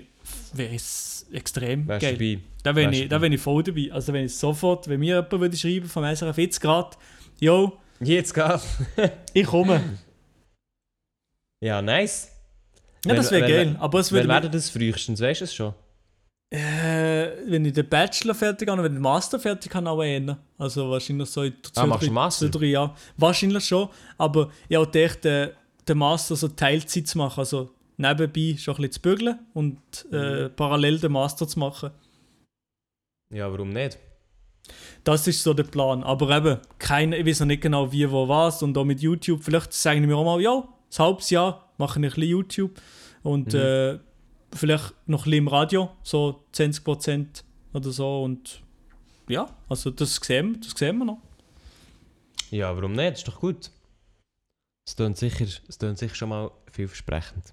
[0.52, 2.12] wäre es extrem Wärst geil.
[2.16, 2.38] dabei?
[2.62, 3.90] Da Wärst ich, da bin ich voll dabei.
[3.92, 6.96] Also wenn ich sofort, wenn mir jemand würde schreiben vom SRF jetzt gerade,
[7.40, 8.66] yo, Jetzt geht's.
[9.34, 9.80] ich komme.
[11.62, 12.30] Ja, nice.
[13.04, 13.76] Ja, das wäre geil.
[13.78, 15.20] Aber es Wann würde wäre mich, das frühestens?
[15.20, 15.74] Weißt du es schon?
[16.52, 20.02] Äh, wenn ich den Bachelor fertig habe und wenn ich den Master fertig habe, auch
[20.02, 20.36] eher.
[20.58, 22.90] Also wahrscheinlich so in zwei, Ah, machst du drei, zwei, drei Jahren.
[23.16, 23.88] Wahrscheinlich schon.
[24.18, 25.50] Aber ich habe gedacht, den,
[25.86, 27.38] den Master so Teilzeit zu machen.
[27.40, 29.78] Also nebenbei schon ein bisschen zu bügeln und
[30.12, 30.50] äh, Mhm.
[30.56, 31.90] parallel den Master zu machen.
[33.32, 33.98] Ja, warum nicht?
[35.04, 36.02] Das ist so der Plan.
[36.02, 38.62] Aber eben, keine, ich weiß noch nicht genau wie, wo, was.
[38.62, 42.04] Und auch mit YouTube, vielleicht sagen wir auch mal, ja, ein halbes Jahr mache ich
[42.06, 42.80] ein bisschen YouTube.
[43.22, 43.58] Und Mhm.
[43.60, 43.98] äh,
[44.54, 47.26] vielleicht noch ein bisschen im Radio, so 20%
[47.72, 48.22] oder so.
[48.24, 48.62] Und
[49.28, 51.18] ja, also das sehen, wir- das sehen wir noch.
[52.50, 53.12] Ja, warum nicht?
[53.18, 53.70] ist doch gut.
[54.88, 57.52] Es klingt sicher, es klingt sicher schon mal vielversprechend.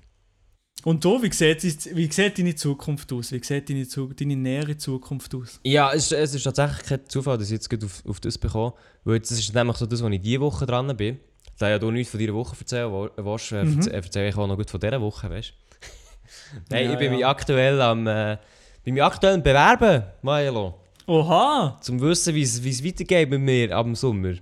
[0.83, 1.63] Und du, wie sieht,
[1.95, 3.31] wie sieht deine Zukunft aus?
[3.31, 5.59] Wie sieht deine, deine nähere Zukunft aus?
[5.63, 8.73] Ja, es, ist- es ist tatsächlich kein Zufall, dass ich jetzt auf, auf das bekomme.
[9.03, 11.19] Weil jetzt, das ist nämlich so das, wo ich diese Woche dran bin.
[11.59, 13.77] Darf ja du nichts von dieser Woche erzählen, willst, äh, Mhm.
[13.79, 15.66] erzähl- erzähle ich auch noch gut von dieser Woche, weißt du?
[16.69, 17.17] Nein, Ja, ich bin ja.
[17.17, 18.37] mich aktuell am äh,
[18.83, 20.75] bin mich aktuell am Bewerben, Milo.
[21.07, 21.77] Oha!
[21.81, 24.33] Zum wissen, wie es weitergeht mit mir ab dem Sommer.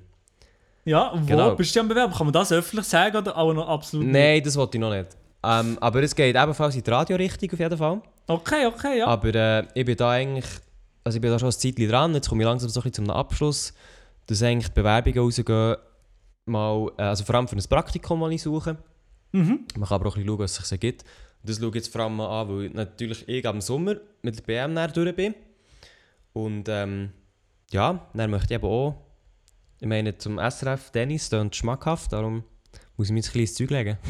[0.84, 1.56] Ja, wo Genau.
[1.56, 2.14] bist du am Bewerben?
[2.14, 5.08] Kann man das öffentlich sagen oder auch noch absolut Nein, das wollte ich noch nicht.
[5.44, 8.02] Ähm, aber es geht ebenfalls in die Radiorichtung auf jeden Fall.
[8.28, 9.08] Okay, okay, ja.
[9.08, 10.46] Aber äh, ich bin da eigentlich,
[11.04, 13.06] also ich bin da schon ein Zeitchen dran, jetzt komme ich langsam so ein bisschen
[13.06, 13.74] zum Abschluss,
[14.26, 15.76] dass eigentlich die Bewerbungen rausgehen,
[16.46, 18.78] mal, äh, also vor allem für ein Praktikum, das ich suche.
[19.32, 19.66] Mhm.
[19.78, 21.04] Man kann aber auch ein bisschen schauen, was es sich so gibt.
[21.46, 24.43] Das schaue ich jetzt vor allem mal an, weil natürlich ich am Sommer mit der
[24.43, 25.36] BM durch bin.
[26.34, 27.12] Und ähm,
[27.72, 28.96] ja, dann möchte ich eben auch,
[29.80, 32.43] ich meine, zum SRF Tennis, das ist schmackhaft, darum
[32.98, 33.98] muss ich mir jetzt ein ins Zeug legen.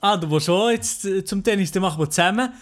[0.00, 2.52] Ah, du willst schon jetzt äh, zum Tennis, dann machen wir zusammen.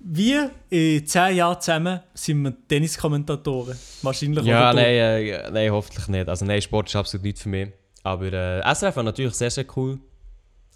[0.00, 3.78] Wir in 10 Jahren zusammen sind wir Tenniskommentatoren.
[4.02, 6.28] Wahrscheinlich Ja, nein, äh, nein, hoffentlich nicht.
[6.28, 7.68] Also nein, Sport ist absolut nicht für mich.
[8.02, 10.00] Aber äh, SRF war natürlich sehr, sehr cool.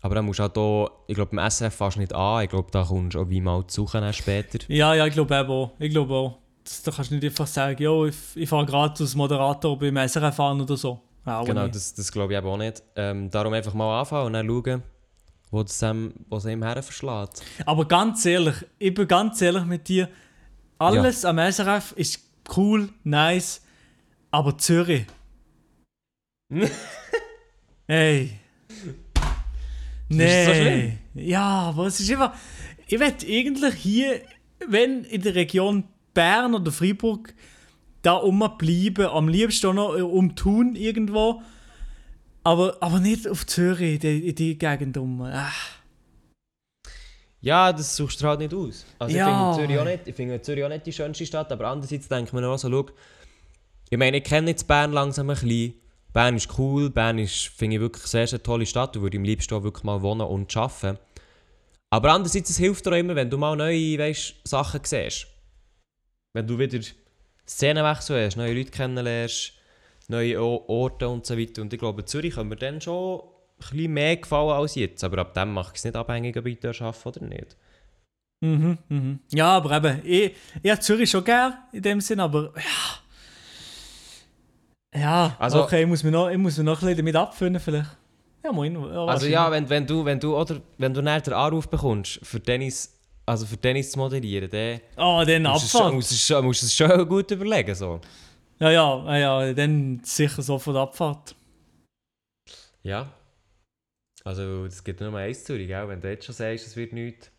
[0.04, 2.44] Aber dann musst du halt auch, ich glaube, beim SRF fast nicht an.
[2.44, 4.58] Ich glaube, da kommst du auch wie mal zu suchen später.
[4.68, 5.72] Ja, ja, ich glaube eben auch.
[5.78, 6.38] Ich glaube auch.
[6.84, 10.38] Da kannst du nicht einfach sagen, yo, ich, ich fahre gerade als Moderator beim SRF
[10.40, 11.00] an oder so.
[11.24, 11.74] Ja, auch genau, nicht.
[11.74, 12.82] das, das glaube ich eben auch nicht.
[12.96, 14.82] Ähm, darum einfach mal anfangen und dann schauen,
[15.50, 17.40] wo es einem, einem her verschlägt.
[17.64, 20.10] Aber ganz ehrlich, ich bin ganz ehrlich mit dir.
[20.76, 22.20] Alles am SRF ist
[22.54, 23.62] cool, nice,
[24.30, 25.06] aber Zürich.
[27.86, 28.43] Ey.
[30.18, 30.98] Das so Nee.
[31.14, 32.34] ja, aber es ist einfach.
[32.86, 34.20] Ich will eigentlich hier,
[34.68, 37.34] wenn in der Region Bern oder Freiburg,
[38.02, 38.16] da
[38.58, 41.42] bleiben, am liebsten auch noch äh, um Thun irgendwo.
[42.42, 45.26] Aber, aber nicht auf Zürich, in die, die Gegend um.
[47.40, 48.84] Ja, das suchst du halt nicht aus.
[48.98, 49.50] Also Ja.
[49.50, 52.08] ich finde Zürich auch nicht, ich finde Zürich auch nicht die schönste Stadt, aber andererseits
[52.08, 52.86] denke ich mir auch so, schau,
[53.90, 55.74] ich meine, ich kenne jetzt Bern langsam ein bisschen.
[56.14, 58.94] Bern ist cool, Bern ist, finde ich, wirklich sehr, sehr tolle Stadt.
[58.94, 60.96] Du würde am liebsten auch wirklich mal wohnen und arbeiten.
[61.90, 65.26] Aber andererseits, es hilft dir auch immer, wenn du mal neue weißt, Sachen siehst.
[66.32, 66.78] Wenn du wieder
[67.48, 69.54] Szenenwechsel hast, neue Leute kennenlernst,
[70.06, 71.62] neue Orte und so weiter.
[71.62, 73.26] Und ich glaube, Zürich können mir dann schon ein
[73.58, 75.02] bisschen mehr gefallen als jetzt.
[75.02, 77.56] Aber ab dem mache ich es nicht abhängig, ob ich dort arbeite oder nicht.
[78.40, 79.18] Mhm, mhm.
[79.32, 83.03] Ja, aber eben, ich, ich habe Zürich schon gern in dem Sinn, aber ja.
[84.96, 87.60] Ja, Also- okay, ich muss mich noch, ich muss mich noch ein bisschen damit abfinden
[87.60, 87.90] vielleicht.
[88.44, 88.74] Ja, moin.
[88.74, 92.20] Ja, Also ja, wenn, wenn du, wenn du, oder, wenn du näher den Anruf bekommst,
[92.22, 92.94] für Tennis,
[93.26, 95.94] also für Tennis zu moderieren, dann Oh, dann Abfahrt.
[95.94, 97.74] musst du es schon, musst es schon gut überlegen.
[97.74, 98.00] So.
[98.60, 101.34] Ja, ja, ja, ja, dann sicher sofort Abfahrt.
[102.82, 103.10] Ja.
[104.24, 105.88] Also es gibt nur mal eins Zürich, gell?
[105.88, 107.30] wenn du jetzt schon sagst, es wird nichts.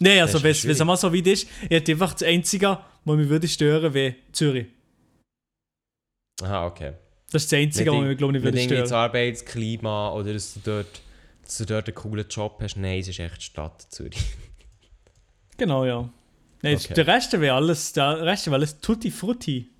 [0.00, 3.28] Nein, also wenn es einmal so weit ist, ich hätte einfach das Einzige, was mich
[3.28, 4.66] würde stören, wäre Zürich.
[6.42, 6.92] Aha, okay.
[7.30, 9.00] Das ist das Einzige, was mich, glaube ich, Nicht irgendwie das stören.
[9.04, 11.00] Arbeitsklima oder dass du, dort,
[11.44, 12.76] dass du dort einen coolen Job hast.
[12.76, 14.22] Nein, es ist echt die Stadt Zürich.
[15.56, 16.08] Genau, ja.
[16.62, 16.94] Nein, Okay.
[16.94, 19.70] Der Rest wäre alles, der Rest wäre alles tutti frutti.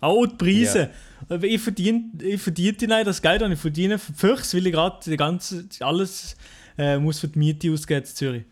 [0.00, 0.90] Auch die Preise.
[1.28, 4.72] Aber Ich verdiene ich verdiene nicht das Geld, das ich verdiene für Füchs, weil ich
[4.72, 6.36] gerade die ganze, alles
[6.78, 8.44] äh, muss für die Miete ausgeben in Zürich.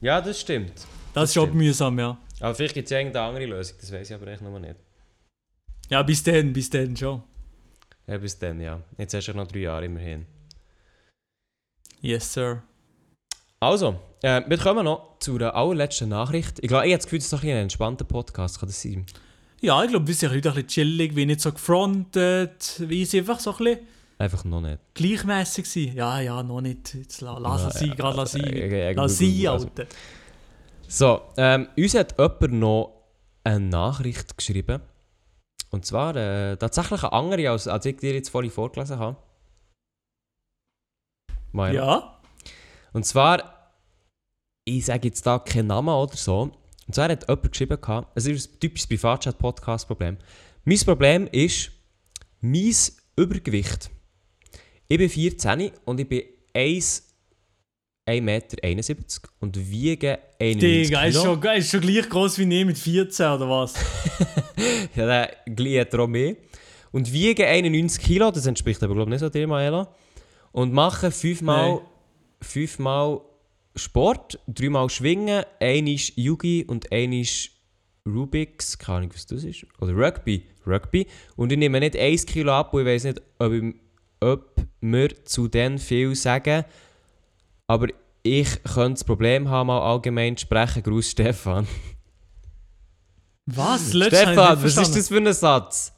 [0.00, 0.72] Ja, das stimmt.
[0.74, 1.54] Das, Das ist stimmt.
[1.54, 2.16] mühsam, ja.
[2.40, 4.76] Aber vielleicht gibt es ja irgendeine andere Lösung, das weiß ich aber echt noch nicht.
[5.90, 7.22] Ja, bis dann, bis dann schon.
[8.06, 8.80] Ja, bis dann, ja.
[8.96, 10.26] Jetzt hast du noch drei Jahre immerhin.
[12.00, 12.62] Yes, sir.
[13.60, 16.58] Also, äh, wir kommen noch zu der allerletzten Nachricht.
[16.60, 18.80] Ich glaube, ich habe das Gefühl, das ist noch ein, ein entspannter Podcast, kann das
[18.80, 19.04] sein?
[19.60, 23.18] Ja, ich glaube, wir sind heute ein bisschen chillig, wie nicht so gefrontet, wie sie
[23.18, 23.78] einfach so ein bisschen
[24.16, 24.78] Einfach noch nicht.
[24.94, 25.94] gleichmäßig sind.
[25.94, 26.94] Ja, ja, noch nicht.
[26.94, 28.94] Jetzt la- lass es Ja, sein, gerade lass äh, sein.
[28.96, 29.66] Lass sein, gut, also.
[29.66, 29.86] Alter.
[30.88, 33.02] So, ähm, uns hat jemand noch
[33.44, 34.80] eine Nachricht geschrieben.
[35.70, 39.16] Und zwar äh, tatsächlich eine andere, als, als ich dir jetzt vorhin vorgelesen habe.
[41.52, 41.76] Meine.
[41.76, 42.20] Ja?
[42.92, 43.72] Und zwar,
[44.64, 46.50] ich sage jetzt da keinen Namen oder so.
[46.86, 50.18] Und zwar hat jemand geschrieben, gehabt, es ist ein typisches Privatchat-Podcast-Problem.
[50.64, 51.70] Mein Problem ist
[52.40, 52.74] mein
[53.16, 53.90] Übergewicht.
[54.88, 57.09] Ich bin 14 und ich bin 1
[58.10, 62.78] 1,71 Meter und wiege 91 Digga, ist schon, ist schon gleich groß wie ich mit
[62.78, 63.74] 14 oder was?
[64.94, 66.36] Ja, der gliedert auch mehr.
[66.92, 69.94] Und wiege 91 Kilo, das entspricht aber glaube ich nicht so dir, Maela.
[70.52, 71.80] Und mache fünfmal, Nein.
[72.42, 73.20] fünfmal
[73.76, 77.24] Sport, dreimal Schwingen, einmal Yugi und einmal
[78.06, 79.64] Rubik's, keine Ahnung, was das ist.
[79.80, 80.44] Oder Rugby.
[80.66, 81.06] Rugby.
[81.36, 83.74] Und ich nehme nicht 1 Kilo ab und ich weiß nicht, ob, ich,
[84.20, 86.64] ob wir zu denen viel sagen.
[87.66, 87.86] Aber
[88.22, 90.82] ich könnte das Problem haben, mal allgemein zu sprechen.
[90.82, 91.66] Gruß Stefan.
[93.46, 93.92] Was?
[93.94, 95.92] Ich Stefan, was ist das für ein Satz?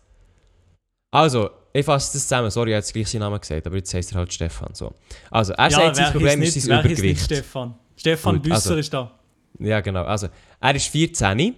[1.10, 2.50] Also, ich fasse das zusammen.
[2.50, 4.74] Sorry, ich habe jetzt gleich seinen Namen gesagt, aber jetzt heißt er halt Stefan.
[4.74, 4.94] So.
[5.30, 7.20] Also, er sagt, sein Problem ist nicht- sein Übergewicht.
[7.24, 7.74] Stefan.
[7.96, 8.76] Stefan Gut, Büsser also.
[8.76, 9.18] ist da.
[9.58, 10.04] Ja, genau.
[10.04, 10.28] Also,
[10.60, 11.54] er ist 14,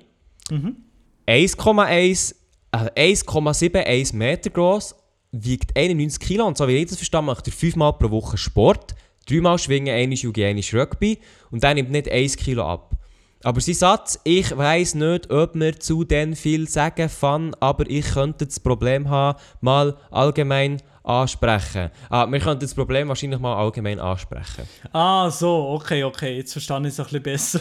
[0.51, 0.77] Mhm.
[1.27, 2.35] 1,1,
[2.71, 4.95] also 1,71 Meter groß,
[5.33, 8.37] wiegt 91 Kilo und so wie ich das verstanden macht er 5 Mal pro Woche
[8.37, 8.95] Sport,
[9.27, 11.19] 3 Mal Schwingen, 1 Jugi, 1 Rugby
[11.51, 12.91] und dann nimmt nicht 1 Kilo ab.
[13.43, 18.07] Aber sein Satz, ich weiß nicht, ob wir zu den viel sagen kann, aber ich
[18.07, 21.91] könnte das Problem haben, mal allgemein ansprechen.
[22.09, 24.67] Ah, wir könnten das Problem wahrscheinlich mal allgemein ansprechen.
[24.93, 26.39] Ah, so, okay, okay.
[26.39, 27.61] Jetzt verstehe ich es ein bisschen besser.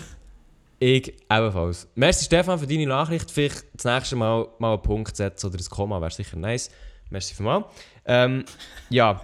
[0.80, 1.88] Ich ebenfalls.
[1.96, 3.30] Merci Stefan für deine Nachricht.
[3.30, 6.70] Vielleicht das nächste Mal mal einen Punkt setzen oder ein Komma wäre sicher nice.
[7.10, 7.66] Merci vielmals.
[8.06, 8.46] Ähm,
[8.90, 9.22] ja.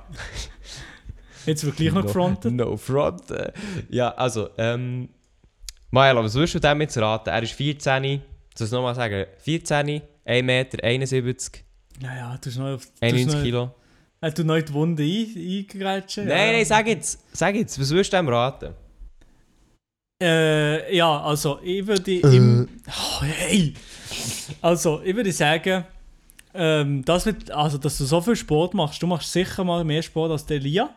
[1.45, 2.53] Jetzt wird gleich noch gefrontet.
[2.53, 3.31] No front.
[3.31, 3.51] Äh,
[3.89, 5.09] Ja, also, ähm,
[5.91, 7.29] Maela, was würdest du dem jetzt raten?
[7.29, 8.21] Er ist 14, soll ich
[8.61, 9.25] es nochmal sagen?
[9.39, 11.63] 14, 1 Meter, 71,
[12.01, 12.85] Ja, ja, du hast noch auf.
[12.85, 13.75] du hast 91 noch- Kilo.
[14.21, 16.27] Hat du noch die Wunde ein, eingrätschen?
[16.27, 18.73] Nein, nein, sag jetzt, sag jetzt, was würdest du dem raten?
[20.21, 22.67] Äh, ja, also ich würde im.
[22.87, 23.73] Oh, hey!
[24.61, 25.85] Also, ich würde sagen,
[26.53, 30.01] ähm, das mit, also, dass du so viel Sport machst, du machst sicher mal mehr
[30.01, 30.89] Sport als der Lia.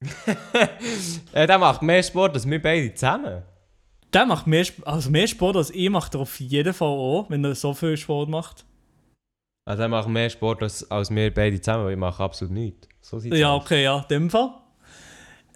[1.32, 3.42] Äh, der macht mehr Sport als wir beide zusammen.
[4.12, 7.44] Der macht mehr, also mehr Sport als ich, macht er auf jeden Fall auch, wenn
[7.44, 8.64] er so viel Sport macht.
[9.68, 12.88] Also er macht mehr Sport als, als wir beide zusammen, weil ich mache absolut nichts.
[13.00, 13.62] So Ja, aus.
[13.62, 14.50] okay, ja, in dem Fall.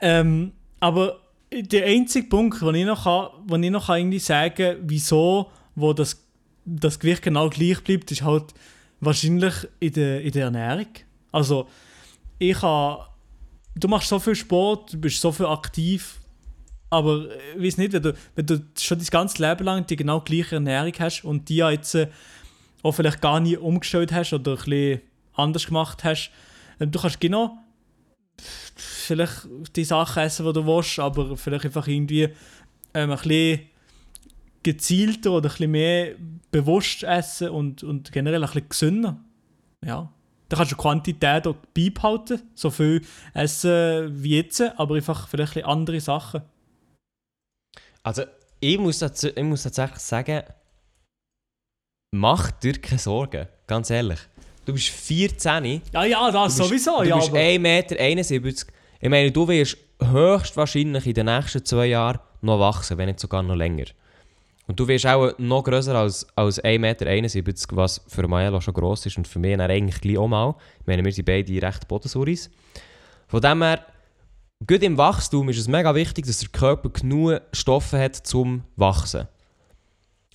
[0.01, 1.21] Ähm, aber
[1.53, 5.93] der einzige Punkt, wo ich noch, kann, wo ich noch kann irgendwie sagen wieso wo
[5.93, 6.27] das,
[6.65, 8.53] das Gewicht genau gleich bleibt, ist halt
[9.01, 10.89] wahrscheinlich in der, in der Ernährung.
[11.33, 11.69] Also,
[12.39, 13.10] ich habe.
[13.75, 16.19] Du machst so viel Sport, du bist so viel aktiv,
[16.91, 20.21] aber ich weiß nicht, wenn du, wenn du schon das ganze Leben lang die genau
[20.21, 22.09] gleiche Ernährung hast und die jetzt äh,
[22.83, 25.01] auch vielleicht gar nie umgestellt hast oder ein bisschen
[25.35, 26.31] anders gemacht hast,
[26.81, 27.59] äh, du kannst genau
[28.77, 29.47] vielleicht
[29.77, 32.29] die Sachen essen, die du willst, aber vielleicht einfach irgendwie
[32.95, 33.61] ähm, ein bisschen
[34.63, 36.15] gezielter oder ein bisschen mehr
[36.51, 39.21] bewusst essen und, und generell ein bisschen gesünder.
[39.85, 40.13] Ja.
[40.51, 43.03] Da kannst du die Quantität auch beibehalten, so viel
[43.35, 46.43] essen wie jetzt, aber einfach vielleicht ein andere Sachen.
[48.03, 48.25] Also
[48.59, 50.43] ich muss, dazu, ich muss tatsächlich sagen,
[52.15, 54.19] mach dir keine Sorgen, ganz ehrlich.
[54.65, 57.17] Du bist 14, Ja, ja, das du bist, sowieso, du ja.
[57.17, 58.67] bist aber- 1,71 Meter.
[59.01, 63.43] Ich meine, du wirst höchstwahrscheinlich in den nächsten zwei Jahren noch wachsen, wenn nicht sogar
[63.43, 63.85] noch länger.
[64.71, 69.05] Und du wirst auch noch grösser als, als 1,71 Meter, was für Maelo schon gross
[69.05, 70.55] ist und für mich eigentlich gleich auch mal.
[70.79, 72.49] Ich meine, wir sind beide recht Bodensuris.
[73.27, 73.85] Von dem her,
[74.65, 79.27] gut im Wachstum ist es mega wichtig, dass der Körper genug Stoffe hat zum Wachsen.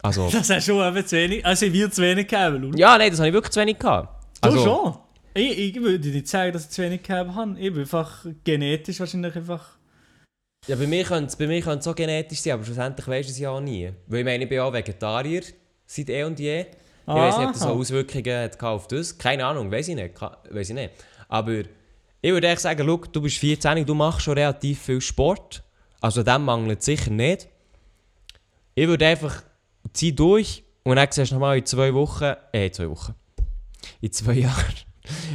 [0.01, 2.77] Also, Das hast du eben zu wenig, also ich will zu wenig gegeben, Lul.
[2.77, 4.21] ja, nein, das habe ich wirklich zu wenig gehabt.
[4.41, 4.97] Du Also, schon?
[5.33, 7.57] Ich, ich würde nicht sagen, dass ich zu wenig gegeben habe.
[7.57, 9.77] Ich bin einfach genetisch wahrscheinlich einfach...
[10.67, 13.29] Ja, bei mir könnte es bei mir könnte es auch genetisch sein, aber schlussendlich weisst
[13.29, 13.91] du es ja auch nie.
[14.07, 15.43] Weil ich meine, ich bin auch Vegetarier
[15.85, 16.61] seit eh und je.
[16.61, 16.67] Ich
[17.13, 17.71] weiß nicht, ob das Aha.
[17.71, 19.15] Auswirkungen hat auf das.
[19.15, 20.19] Keine Ahnung, weiß ich nicht.
[20.49, 20.91] Weiss ich nicht.
[21.27, 21.59] Aber
[22.25, 25.63] ich würde echt sagen, schau, du bist 14, du machst schon relativ viel Sport.
[26.01, 27.47] Also dem mangelt es sicher nicht.
[28.73, 29.43] Ich würde einfach
[29.93, 33.13] zieh durch und dann siehst du nochmal in zwei Wochen, äh, zwei Wochen,
[34.01, 34.73] in zwei Jahren,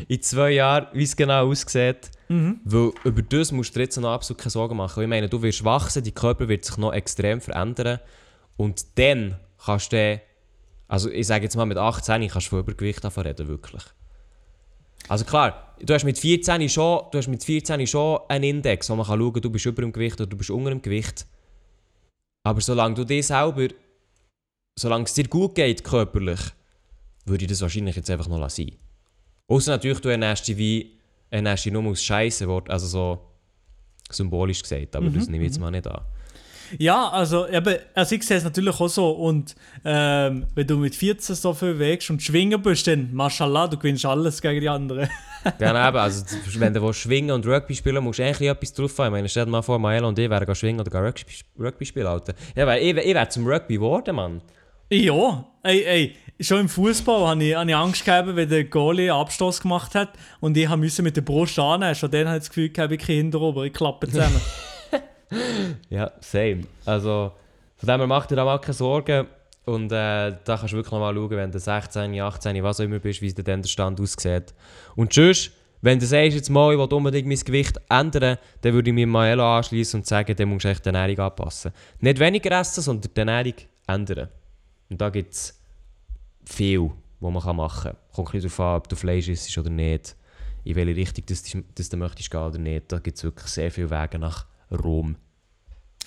[0.08, 2.10] in zwei Jahren, wie es genau aussieht.
[2.30, 2.60] Mhm.
[2.64, 5.02] Weil über das musst du dir jetzt noch absolut keine Sorgen machen.
[5.02, 7.98] Ich meine, du wirst wachsen, dein Körper wird sich noch extrem verändern.
[8.56, 10.22] Und dann kannst du,
[10.86, 13.82] also ich sage jetzt mal mit 18 kannst du von Übergewicht davon reden, wirklich.
[15.08, 18.94] Also klar, du hast mit 14 schon, du hast mit 14 schon einen Index, wo
[18.94, 21.26] man kann schauen, du bist über dem Gewicht oder du bist unter dem Gewicht.
[22.44, 23.74] Aber solange du dir selber,
[24.78, 26.40] solange es dir gut geht körperlich,
[27.24, 28.70] würde ich das wahrscheinlich jetzt einfach noch lassen.
[29.48, 30.99] Außer natürlich, du ernährst dich wie
[31.30, 33.20] ernährst dich nur aus Scheiße, also so
[34.10, 36.02] symbolisch gesagt, aber das nehme ich jetzt mal nicht an.
[36.78, 39.10] Ja, also, eben, also ich sehe es natürlich auch so.
[39.10, 39.54] Und
[39.84, 44.04] ähm, wenn du mit 14 so viel wägst und schwingen bist, dann, mashallah, du gewinnst
[44.04, 45.08] alles gegen die anderen.
[45.58, 46.22] Ja, eben, also
[46.58, 49.06] wenn du schwingen und Rugby spielen musst du eigentlich etwas drauf haben.
[49.06, 51.24] Ich meine, stell dir mal vor, Maela und ich wären schwingen oder Rugby,
[51.58, 52.08] Rugby spielen.
[52.08, 52.34] Alter.
[52.54, 54.42] Ja, weil ich, ich wäre zum Rugby geworden, Mann.
[54.92, 59.12] Ja, ey, ey, schon im Fußball habe ich, hab ich Angst gehabt, wenn der Goalie
[59.12, 60.10] einen Abstoß gemacht hat
[60.40, 61.94] und ich musste mit der Brust annehmen.
[61.94, 64.40] Schon dann habe ich das Gefühl gehabt, ich kriege Hinterober, ich klappe zusammen.
[65.90, 66.62] Ja, same.
[66.84, 67.30] Also,
[67.76, 69.28] von dem her mach dir da mal keine Sorgen.
[69.64, 72.84] Und äh, da kannst du wirklich noch mal schauen, wenn du 16, 18, was auch
[72.84, 74.52] immer bist, wie dann der Stand aussieht.
[74.96, 78.90] Und tschüss, wenn du sagst, jetzt mal, ich will unbedingt mein Gewicht ändern, dann würde
[78.90, 81.70] ich mir Maelo anschließen und sagen, dann musst du echt die Ernährung anpassen.
[82.00, 83.54] Nicht weniger essen, sondern die Ernährung
[83.86, 84.28] ändern.
[84.90, 85.58] Und da gibt es
[86.44, 87.96] viel, was man machen kann.
[88.12, 90.16] Kommt bisschen darauf an, ob du Fleisch isst oder nicht,
[90.64, 92.90] in welche Richtung das, das du möchtest gehen oder nicht.
[92.92, 95.16] Da gibt es wirklich sehr viele Wege nach Rom.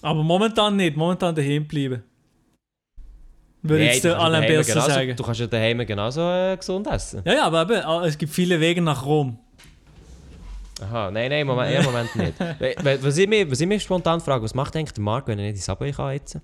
[0.02, 2.04] Aber momentan nicht, momentan daheim bleiben.
[3.62, 5.16] Würde Nein, jetzt du Alain genauso, sagen.
[5.16, 7.22] Du kannst ja daheim genauso äh, gesund essen.
[7.24, 9.40] Ja, ja, aber eben, ah, es gibt viele Wege nach Rom.
[10.82, 12.34] Aha, nein, nein, Moment, ja, Moment nicht.
[13.04, 15.46] Was ich, mich, was ich mich spontan frage, was macht eigentlich der Marc, wenn er
[15.46, 16.40] nicht in Subway kann jetzt?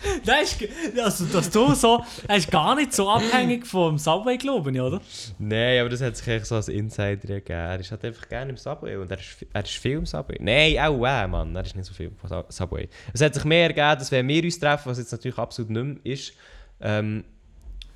[0.24, 4.70] Das ist, also, dass du so, er ist gar nicht so abhängig vom Subway, glaube
[4.70, 5.00] ich, oder?
[5.38, 7.44] Nein, aber das hat sich echt so als Insider gegeben.
[7.58, 10.36] Er ist halt einfach gerne im Subway und er ist, er ist viel im Subway.
[10.40, 12.88] Nein, auch äh, Mann, er ist nicht so viel im Su- Subway.
[13.12, 15.84] Es hat sich mehr ergeben, dass wenn wir uns treffen, was jetzt natürlich absolut nicht
[16.04, 16.32] mehr ist,
[16.80, 17.24] ähm,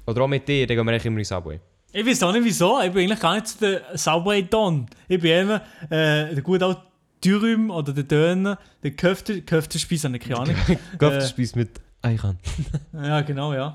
[0.07, 1.61] oder auch mit dir, dann gehen wir eigentlich immer in Subway.
[1.93, 4.87] Ich weiß auch nicht wieso, ich bin eigentlich gar nicht so der Subway-Don.
[5.09, 5.57] Ich bin immer
[5.91, 6.83] äh, der gute alte
[7.25, 10.57] Dürüm oder der Döner, der Köfte, Köftespeise, habe ich keine Ahnung.
[10.99, 11.71] Köftespeis mit
[12.03, 12.39] Eichhorn.
[12.93, 13.75] Ja, genau, ja.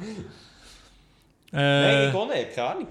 [1.51, 2.87] Nein, Äh, ich auch nicht, keine Ahnung.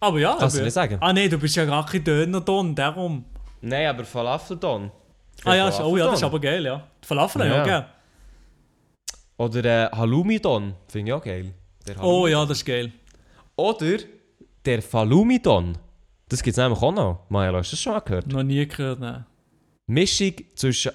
[0.00, 0.36] Aber ja.
[0.38, 0.98] Kannst du aber, nicht sagen.
[1.00, 3.24] Ah nee, du bist ja gar kein Döner-Don, darum.
[3.60, 4.90] Nein, aber Falafeldon.
[5.44, 6.86] Ah ja, ist- oh ja, das ist aber geil, ja.
[7.02, 7.64] Die Falafel, ja, Ja.
[7.64, 7.86] gell.
[9.38, 11.54] Oder äh, Halloumi-Don, finde ich auch geil.
[11.86, 12.92] Der Oh ja, das ist geil.
[13.56, 13.98] Oder
[14.64, 15.78] der Falumi-Don.
[16.28, 17.24] Das gibt es nämlich auch noch.
[17.30, 18.26] Maelo, hast du das schon mal gehört?
[18.26, 19.24] Noch nie gehört, ne.
[19.86, 20.92] Mischung zwischen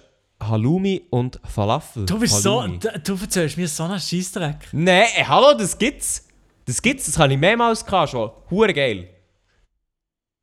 [0.47, 2.05] Halloumi und Falafel.
[2.05, 2.79] Du bist Halloumi.
[2.81, 4.67] so, du, du erzählst mir so einen Scheissdreck.
[4.71, 6.27] Nein, ey, hallo, das gibt's.
[6.65, 8.31] Das gibt's, das habe ich mehrmals gehabt schon.
[8.49, 9.09] Hure geil.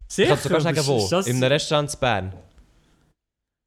[0.09, 0.29] Ich Sicher?
[0.37, 1.09] kann sogar sagen, wo.
[1.09, 2.33] das- In einem Restaurant in Bern.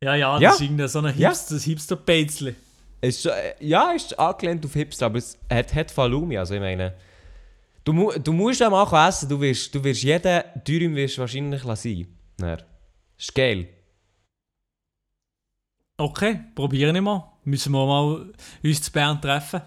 [0.04, 0.50] Ja, ja, Ja.
[0.50, 1.30] das ist irgendein so ein Ja.
[1.30, 1.56] Hipster.
[1.56, 6.38] Es Ist, äh, ja, ist angelehnt auf Hipster, aber es hat, hat Falumi.
[6.38, 6.94] Also ich meine,
[7.84, 12.08] du, du musst am auch essen, du wirst, du wirst jeden Dürüm wirst wahrscheinlich lassen.
[12.38, 12.62] Dann.
[13.18, 13.68] Ist geil.
[15.98, 17.24] Okay, probieren wir mal.
[17.44, 18.26] Müssen wir mal
[18.64, 19.62] uns zu Bern treffen.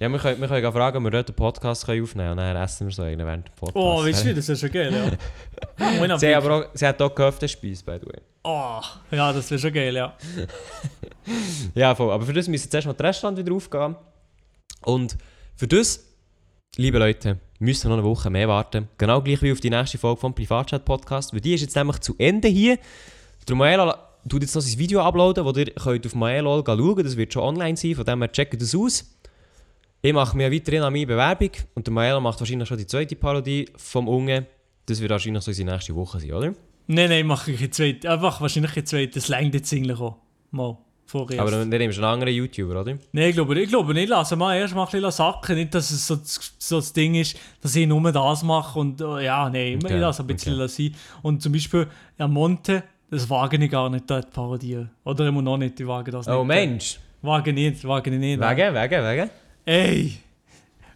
[0.00, 2.54] Ja, wir können, wir können fragen, ob wir dort einen Podcast können aufnehmen können und
[2.54, 3.76] dann essen wir so einen während dem Podcast.
[3.76, 4.94] Oh, weißt du, das ist schon geil,
[5.78, 6.16] ja.
[6.18, 8.20] Sie, aber auch, sie hat auch Köftespeise, by the way.
[8.44, 10.16] Oh, ja, das wäre schon geil, ja.
[11.74, 12.12] Ja, voll.
[12.12, 13.96] Aber für das müssen zuerst mal das Restaurant wieder aufgehen.
[14.82, 15.18] Und
[15.56, 16.02] für das,
[16.76, 18.88] liebe Leute, müssen wir noch eine Woche mehr warten.
[18.96, 21.34] Genau gleich wie auf die nächste Folge vom Privatchat-Podcast.
[21.34, 22.78] Weil die ist jetzt nämlich zu Ende hier.
[23.46, 23.56] Der
[24.28, 27.06] Tut jetzt noch sein Video uploaden, das ihr könnt auf Maelo schauen könnt.
[27.06, 29.14] Das wird schon online sein, von dem her checkt das aus.
[30.02, 33.16] Ich mache mir weiterhin an meine Bewerbung und der Maelo macht wahrscheinlich schon die zweite
[33.16, 34.46] Parodie vom Unge.
[34.86, 36.52] Das wird wahrscheinlich so unsere nächste Woche sein, oder?
[36.86, 38.08] Nein, nein, mach ich ein zweites.
[38.08, 39.14] Einfach wahrscheinlich ein zweites.
[39.24, 40.16] Das längt jetzt eigentlich auch.
[40.50, 40.78] Mal.
[41.04, 41.38] Vorerst.
[41.40, 42.98] Aber dann nimmst du einen anderen YouTuber, oder?
[43.12, 44.08] Nein, ich glaube, ich glaube nicht.
[44.10, 45.56] Lass mal erst mal ein bisschen sacken.
[45.56, 48.78] Nicht, dass es so, das- so das Ding ist, dass ich nur das mache.
[48.78, 50.68] Und äh, ja, nein, Okay, ich lasse ein bisschen okay.
[50.68, 50.94] sein.
[51.22, 51.86] Und zum Beispiel,
[52.18, 54.90] ja, Monte, das wage ich gar nicht, dort parodieren.
[55.04, 56.34] Oder immer noch nicht, ich wage das nicht.
[56.34, 56.98] Oh Mensch!
[57.22, 58.38] Wage ich nicht, wage ich nicht.
[58.40, 59.30] Wegen, wegen, wegen.
[59.64, 60.18] Ey!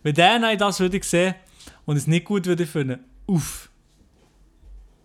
[0.03, 1.35] Wenn der nein, das würde ich sehen
[1.85, 3.71] und es nicht gut würde finden, uff.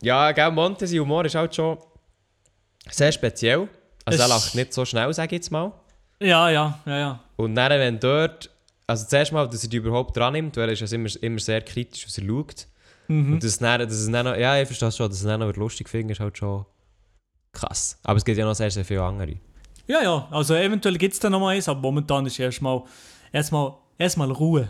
[0.02, 1.78] Ja, gell, Monte, sein Humor ist halt schon
[2.90, 3.68] sehr speziell.
[4.06, 5.72] Also er Es- lacht nicht so schnell, sage ich jetzt mal.
[6.20, 7.20] Ja, ja, ja, ja.
[7.36, 8.50] Und dann, wenn dort,
[8.88, 11.40] also zuerst mal, dass er die überhaupt dran nimmt, weil er ist ja immer, immer
[11.40, 12.68] sehr kritisch, was er schaut.
[13.08, 13.34] Mhm.
[13.34, 15.90] Und dass, dann, dass es dann ja, ich verstehe schon, dass es dann noch lustig
[15.90, 16.66] findet, ist halt schon
[17.54, 18.00] krass.
[18.04, 19.36] Aber es gibt ja noch sehr, sehr viele andere.
[19.88, 22.84] Ja, ja, also eventuell gibt es da noch mal eins, aber momentan ist erstmal
[23.32, 24.68] erstmal erstmal Ruhe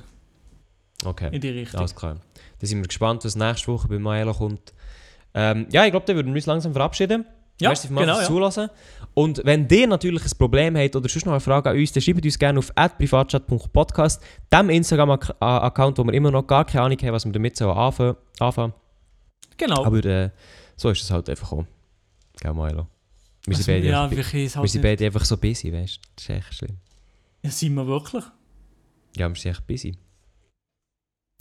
[1.03, 1.79] Okay, in die Richtung.
[1.79, 2.17] alles klar.
[2.59, 4.73] Dann sind wir gespannt, was nächste Woche bei Maelo kommt.
[5.33, 7.25] Ähm, ja, ich glaube, dann würden wir uns langsam verabschieden.
[7.59, 8.33] Ja, Merci vielmals genau, fürs ja.
[8.33, 8.69] Zulassen.
[9.15, 12.01] Und wenn ihr natürlich ein Problem habt oder sonst noch eine Frage an uns, dann
[12.01, 17.13] schreibt uns gerne auf privatchat.podcast, dem Instagram-Account, wo wir immer noch gar keine Ahnung haben,
[17.13, 18.15] was wir damit so anfangen.
[18.39, 18.73] anfangen.
[19.57, 19.85] Genau.
[19.85, 20.29] Aber äh,
[20.75, 21.65] so ist es halt einfach auch.
[22.39, 22.87] Gell, Milo?
[23.45, 25.71] Wir sind, also, beide, ja, einfach, wir es wir halt sind beide einfach so busy,
[25.71, 26.01] weißt du?
[26.15, 26.77] Das ist echt schlimm.
[27.43, 28.23] Ja, sind wir wirklich?
[29.15, 29.95] Ja, wir sind echt busy.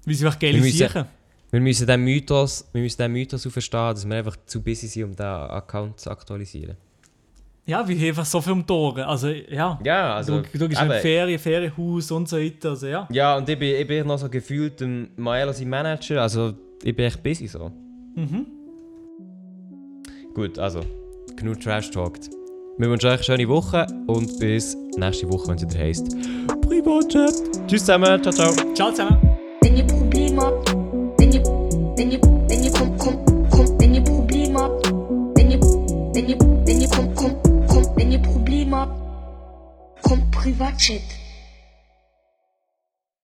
[0.04, 1.06] Wie sie einfach geile Sachen.
[1.50, 5.04] Wir müssen den Mythos, wir müssen den Mythos auferstehen, dass wir einfach zu busy sind,
[5.04, 6.76] um den Account zu aktualisieren.
[7.66, 9.02] Ja, wir haben einfach so viel um die Ohren.
[9.02, 9.80] Also, ja.
[9.82, 10.40] Ja, also...
[10.40, 12.70] du, du in eben, Ferien, Ferienhaus und so weiter.
[12.70, 13.08] Also, ja.
[13.10, 14.80] Ja, und ich bin, ich bin noch so gefühlt
[15.16, 17.72] Maelo sein Manager, also ich bin echt busy so.
[18.14, 18.46] Mhm.
[20.36, 20.80] Gut, also,
[21.34, 22.28] genug Trash talked.
[22.76, 26.14] Wir wünschen euch eine schöne Woche und bis nächste Woche, wenn es wieder heisst
[26.60, 27.32] Privatchat.
[27.66, 28.52] Tschüss zusammen, ciao, ciao.
[28.74, 29.18] Ciao zusammen.
[29.62, 30.76] Wenn ihr Probleme habt,
[31.18, 34.86] wenn ihr, wenn ihr, wenn ihr kommt, kommt, kommt, wenn ihr Probleme habt,
[35.38, 41.00] wenn ihr, wenn ihr, wenn ihr kommt, kommt, kommt, wenn ihr Probleme habt, kommt Privatchat.